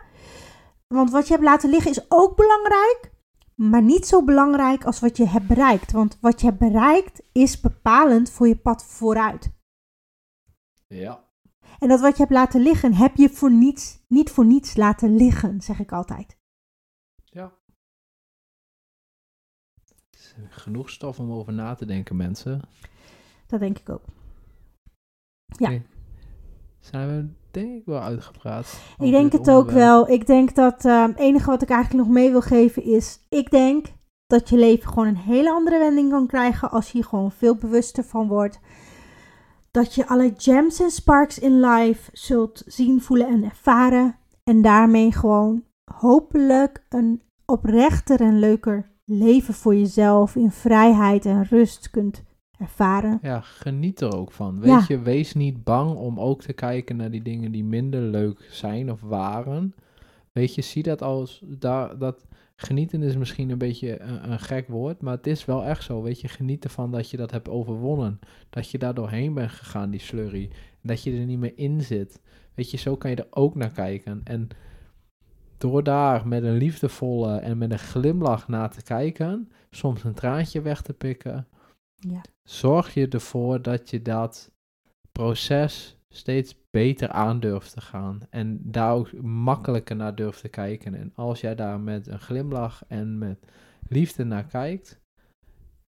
want 0.86 1.10
wat 1.10 1.26
je 1.26 1.32
hebt 1.32 1.44
laten 1.44 1.70
liggen 1.70 1.90
is 1.90 2.06
ook 2.08 2.36
belangrijk, 2.36 3.10
maar 3.54 3.82
niet 3.82 4.06
zo 4.06 4.24
belangrijk 4.24 4.84
als 4.84 5.00
wat 5.00 5.16
je 5.16 5.28
hebt 5.28 5.46
bereikt. 5.46 5.92
Want 5.92 6.18
wat 6.20 6.40
je 6.40 6.46
hebt 6.46 6.58
bereikt 6.58 7.22
is 7.32 7.60
bepalend 7.60 8.30
voor 8.30 8.48
je 8.48 8.56
pad 8.56 8.84
vooruit. 8.84 9.52
Ja. 10.88 11.24
En 11.78 11.88
dat 11.88 12.00
wat 12.00 12.16
je 12.16 12.22
hebt 12.22 12.34
laten 12.34 12.60
liggen, 12.60 12.94
heb 12.94 13.16
je 13.16 13.28
voor 13.28 13.50
niets, 13.50 14.04
niet 14.08 14.30
voor 14.30 14.44
niets 14.44 14.76
laten 14.76 15.16
liggen, 15.16 15.60
zeg 15.60 15.80
ik 15.80 15.92
altijd. 15.92 16.42
Genoeg 20.48 20.90
stof 20.90 21.18
om 21.18 21.32
over 21.32 21.52
na 21.52 21.74
te 21.74 21.86
denken, 21.86 22.16
mensen. 22.16 22.60
Dat 23.46 23.60
denk 23.60 23.78
ik 23.78 23.88
ook. 23.88 24.04
Ja. 25.46 25.80
Zijn 26.80 27.08
we 27.08 27.28
denk 27.50 27.76
ik 27.76 27.84
wel 27.84 28.00
uitgepraat? 28.00 28.80
Ik 28.98 29.10
denk 29.10 29.32
het 29.32 29.50
ook 29.50 29.70
wel. 29.70 30.10
Ik 30.10 30.26
denk 30.26 30.54
dat 30.54 30.84
eh, 30.84 31.06
het 31.06 31.18
enige 31.18 31.50
wat 31.50 31.62
ik 31.62 31.70
eigenlijk 31.70 32.06
nog 32.06 32.14
mee 32.14 32.30
wil 32.30 32.40
geven 32.40 32.82
is... 32.82 33.18
Ik 33.28 33.50
denk 33.50 33.86
dat 34.26 34.48
je 34.48 34.56
leven 34.56 34.88
gewoon 34.88 35.06
een 35.06 35.16
hele 35.16 35.50
andere 35.50 35.78
wending 35.78 36.10
kan 36.10 36.26
krijgen... 36.26 36.70
als 36.70 36.86
je 36.86 36.92
hier 36.92 37.04
gewoon 37.04 37.32
veel 37.32 37.56
bewuster 37.56 38.04
van 38.04 38.28
wordt. 38.28 38.60
Dat 39.70 39.94
je 39.94 40.06
alle 40.08 40.34
gems 40.36 40.80
en 40.80 40.90
sparks 40.90 41.38
in 41.38 41.60
life 41.60 42.10
zult 42.12 42.62
zien, 42.66 43.00
voelen 43.00 43.28
en 43.28 43.44
ervaren. 43.44 44.16
En 44.44 44.62
daarmee 44.62 45.12
gewoon 45.12 45.64
hopelijk 45.92 46.84
een 46.88 47.22
oprechter 47.44 48.20
en 48.20 48.38
leuker 48.38 48.92
leven 49.04 49.54
voor 49.54 49.74
jezelf... 49.74 50.36
in 50.36 50.50
vrijheid 50.50 51.26
en 51.26 51.44
rust 51.44 51.90
kunt 51.90 52.22
ervaren. 52.58 53.18
Ja, 53.22 53.40
geniet 53.40 54.00
er 54.00 54.16
ook 54.16 54.32
van. 54.32 54.60
Weet 54.60 54.70
Ja. 54.70 54.84
je, 54.88 54.98
wees 54.98 55.34
niet 55.34 55.64
bang 55.64 55.96
om 55.96 56.20
ook 56.20 56.42
te 56.42 56.52
kijken 56.52 56.96
naar 56.96 57.10
die 57.10 57.22
dingen 57.22 57.52
die 57.52 57.64
minder 57.64 58.00
leuk 58.00 58.48
zijn 58.50 58.90
of 58.90 59.00
waren. 59.00 59.74
Weet 60.32 60.54
je, 60.54 60.62
zie 60.62 60.82
dat 60.82 61.02
als 61.02 61.42
daar, 61.46 61.98
dat 61.98 62.26
genieten 62.56 63.02
is 63.02 63.16
misschien 63.16 63.50
een 63.50 63.58
beetje 63.58 64.00
een, 64.00 64.30
een 64.30 64.38
gek 64.40 64.68
woord, 64.68 65.00
maar 65.00 65.16
het 65.16 65.26
is 65.26 65.44
wel 65.44 65.64
echt 65.64 65.82
zo. 65.84 66.02
Weet 66.02 66.20
je, 66.20 66.28
geniet 66.28 66.64
ervan 66.64 66.90
dat 66.90 67.10
je 67.10 67.16
dat 67.16 67.30
hebt 67.30 67.48
overwonnen. 67.48 68.18
Dat 68.50 68.70
je 68.70 68.78
daar 68.78 68.94
doorheen 68.94 69.34
bent 69.34 69.50
gegaan, 69.50 69.90
die 69.90 70.00
slurry. 70.00 70.50
Dat 70.82 71.02
je 71.02 71.12
er 71.18 71.24
niet 71.26 71.38
meer 71.38 71.52
in 71.56 71.80
zit. 71.80 72.20
Weet 72.54 72.70
je, 72.70 72.76
zo 72.76 72.96
kan 72.96 73.10
je 73.10 73.16
er 73.16 73.26
ook 73.30 73.54
naar 73.54 73.72
kijken. 73.72 74.20
En 74.24 74.48
door 75.64 75.82
daar 75.82 76.28
met 76.28 76.42
een 76.42 76.56
liefdevolle 76.56 77.38
en 77.38 77.58
met 77.58 77.70
een 77.70 77.78
glimlach 77.78 78.48
naar 78.48 78.70
te 78.70 78.82
kijken, 78.82 79.50
soms 79.70 80.04
een 80.04 80.14
traantje 80.14 80.62
weg 80.62 80.82
te 80.82 80.92
pikken, 80.92 81.48
Ja. 81.94 82.20
zorg 82.48 82.94
je 82.94 83.08
ervoor 83.08 83.62
dat 83.62 83.90
je 83.90 84.02
dat 84.02 84.52
proces 85.12 85.98
steeds 86.08 86.56
beter 86.70 87.08
aan 87.08 87.40
durft 87.40 87.72
te 87.72 87.80
gaan. 87.80 88.20
En 88.30 88.70
daar 88.70 88.94
ook 88.94 89.22
makkelijker 89.22 89.96
naar 89.96 90.14
durft 90.14 90.40
te 90.40 90.48
kijken. 90.48 90.94
En 90.94 91.12
als 91.14 91.40
jij 91.40 91.54
daar 91.54 91.80
met 91.80 92.06
een 92.06 92.20
glimlach 92.20 92.84
en 92.88 93.18
met 93.18 93.46
liefde 93.88 94.24
naar 94.24 94.44
kijkt, 94.46 95.00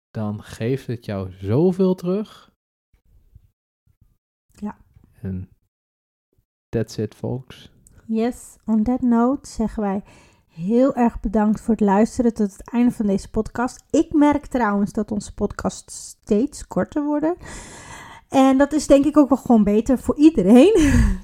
dan 0.10 0.44
geeft 0.44 0.88
het 0.88 1.06
jou 1.06 1.32
zoveel 1.32 1.96
terug. 1.96 2.52
Ja. 4.52 4.78
En 5.22 5.50
that's 6.70 6.98
it, 6.98 7.16
folks. 7.16 7.73
Yes, 8.06 8.56
on 8.66 8.84
that 8.84 9.02
note 9.02 9.50
zeggen 9.50 9.84
wij 9.84 10.04
heel 10.48 10.96
erg 10.96 11.20
bedankt 11.20 11.62
voor 11.62 11.74
het 11.74 11.84
luisteren 11.84 12.34
tot 12.34 12.52
het 12.52 12.72
einde 12.72 12.92
van 12.92 13.06
deze 13.06 13.30
podcast. 13.30 13.84
Ik 13.90 14.14
merk 14.14 14.46
trouwens 14.46 14.94
dat 14.94 15.12
onze 15.12 15.34
podcasts 15.34 16.08
steeds 16.22 16.68
korter 16.68 17.04
worden. 17.04 17.36
En 18.30 18.58
dat 18.58 18.74
is 18.74 18.88
denk 18.88 19.06
ik 19.06 19.18
ook 19.18 19.30
wel 19.30 19.38
gewoon 19.38 19.64
beter 19.64 20.00
voor 20.00 20.16
iedereen. 20.18 20.74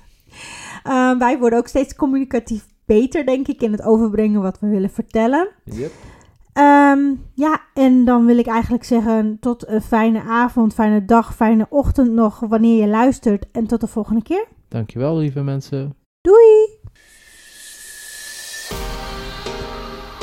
Eh, 0.84 1.18
wij 1.18 1.40
worden 1.40 1.60
ook 1.60 1.68
steeds 1.68 1.96
communicatief 1.96 2.68
beter, 2.86 3.26
denk 3.26 3.48
ik, 3.48 3.62
in 3.62 3.72
het 3.72 3.82
overbrengen 3.82 4.42
wat 4.42 4.60
we 4.60 4.68
willen 4.68 4.90
vertellen. 4.90 5.50
Yep. 5.64 5.92
Ehm, 6.54 7.14
ja, 7.34 7.62
en 7.74 8.06
dan 8.06 8.26
wil 8.26 8.38
ik 8.38 8.48
eigenlijk 8.48 8.84
zeggen 8.84 9.38
tot 9.40 9.68
een 9.68 9.82
fijne 9.82 10.22
avond, 10.22 10.74
fijne 10.74 11.06
dag, 11.06 11.36
fijne 11.36 11.66
ochtend 11.70 12.12
nog 12.12 12.40
wanneer 12.40 12.82
je 12.82 12.88
luistert. 12.88 13.46
En 13.52 13.68
tot 13.68 13.82
de 13.82 13.88
volgende 13.88 14.24
keer. 14.24 14.48
Dankjewel, 14.68 15.18
lieve 15.18 15.42
mensen. 15.42 15.96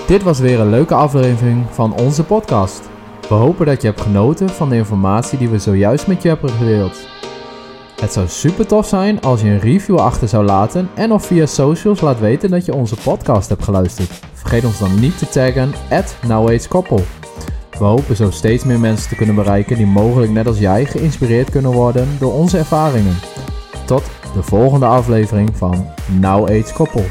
Dit 0.06 0.22
was 0.22 0.38
weer 0.38 0.60
een 0.60 0.70
leuke 0.70 0.94
aflevering 0.94 1.64
van 1.70 1.94
onze 1.94 2.24
podcast. 2.24 2.82
We 3.28 3.34
hopen 3.34 3.66
dat 3.66 3.82
je 3.82 3.88
hebt 3.88 4.00
genoten 4.00 4.48
van 4.48 4.68
de 4.68 4.76
informatie 4.76 5.38
die 5.38 5.48
we 5.48 5.58
zojuist 5.58 6.06
met 6.06 6.22
je 6.22 6.28
hebben 6.28 6.50
gedeeld. 6.50 7.08
Het 8.00 8.12
zou 8.12 8.28
super 8.28 8.66
tof 8.66 8.86
zijn 8.86 9.20
als 9.20 9.40
je 9.40 9.48
een 9.48 9.60
review 9.60 9.98
achter 9.98 10.28
zou 10.28 10.44
laten 10.44 10.88
en 10.94 11.12
of 11.12 11.26
via 11.26 11.46
socials 11.46 12.00
laat 12.00 12.20
weten 12.20 12.50
dat 12.50 12.64
je 12.64 12.74
onze 12.74 12.96
podcast 12.96 13.48
hebt 13.48 13.64
geluisterd. 13.64 14.10
Vergeet 14.32 14.64
ons 14.64 14.78
dan 14.78 15.00
niet 15.00 15.18
te 15.18 15.28
taggen 15.28 15.72
at 15.90 16.68
Koppel. 16.68 17.04
We 17.78 17.84
hopen 17.84 18.16
zo 18.16 18.30
steeds 18.30 18.64
meer 18.64 18.80
mensen 18.80 19.08
te 19.08 19.16
kunnen 19.16 19.34
bereiken 19.34 19.76
die 19.76 19.86
mogelijk 19.86 20.32
net 20.32 20.46
als 20.46 20.58
jij 20.58 20.84
geïnspireerd 20.84 21.50
kunnen 21.50 21.72
worden 21.72 22.08
door 22.18 22.32
onze 22.32 22.58
ervaringen. 22.58 23.16
Tot 23.86 24.02
de 24.34 24.42
volgende 24.42 24.86
aflevering 24.86 25.56
van 25.56 25.86
Now 26.20 26.44
Age 26.44 26.72
Koppel. 26.74 27.04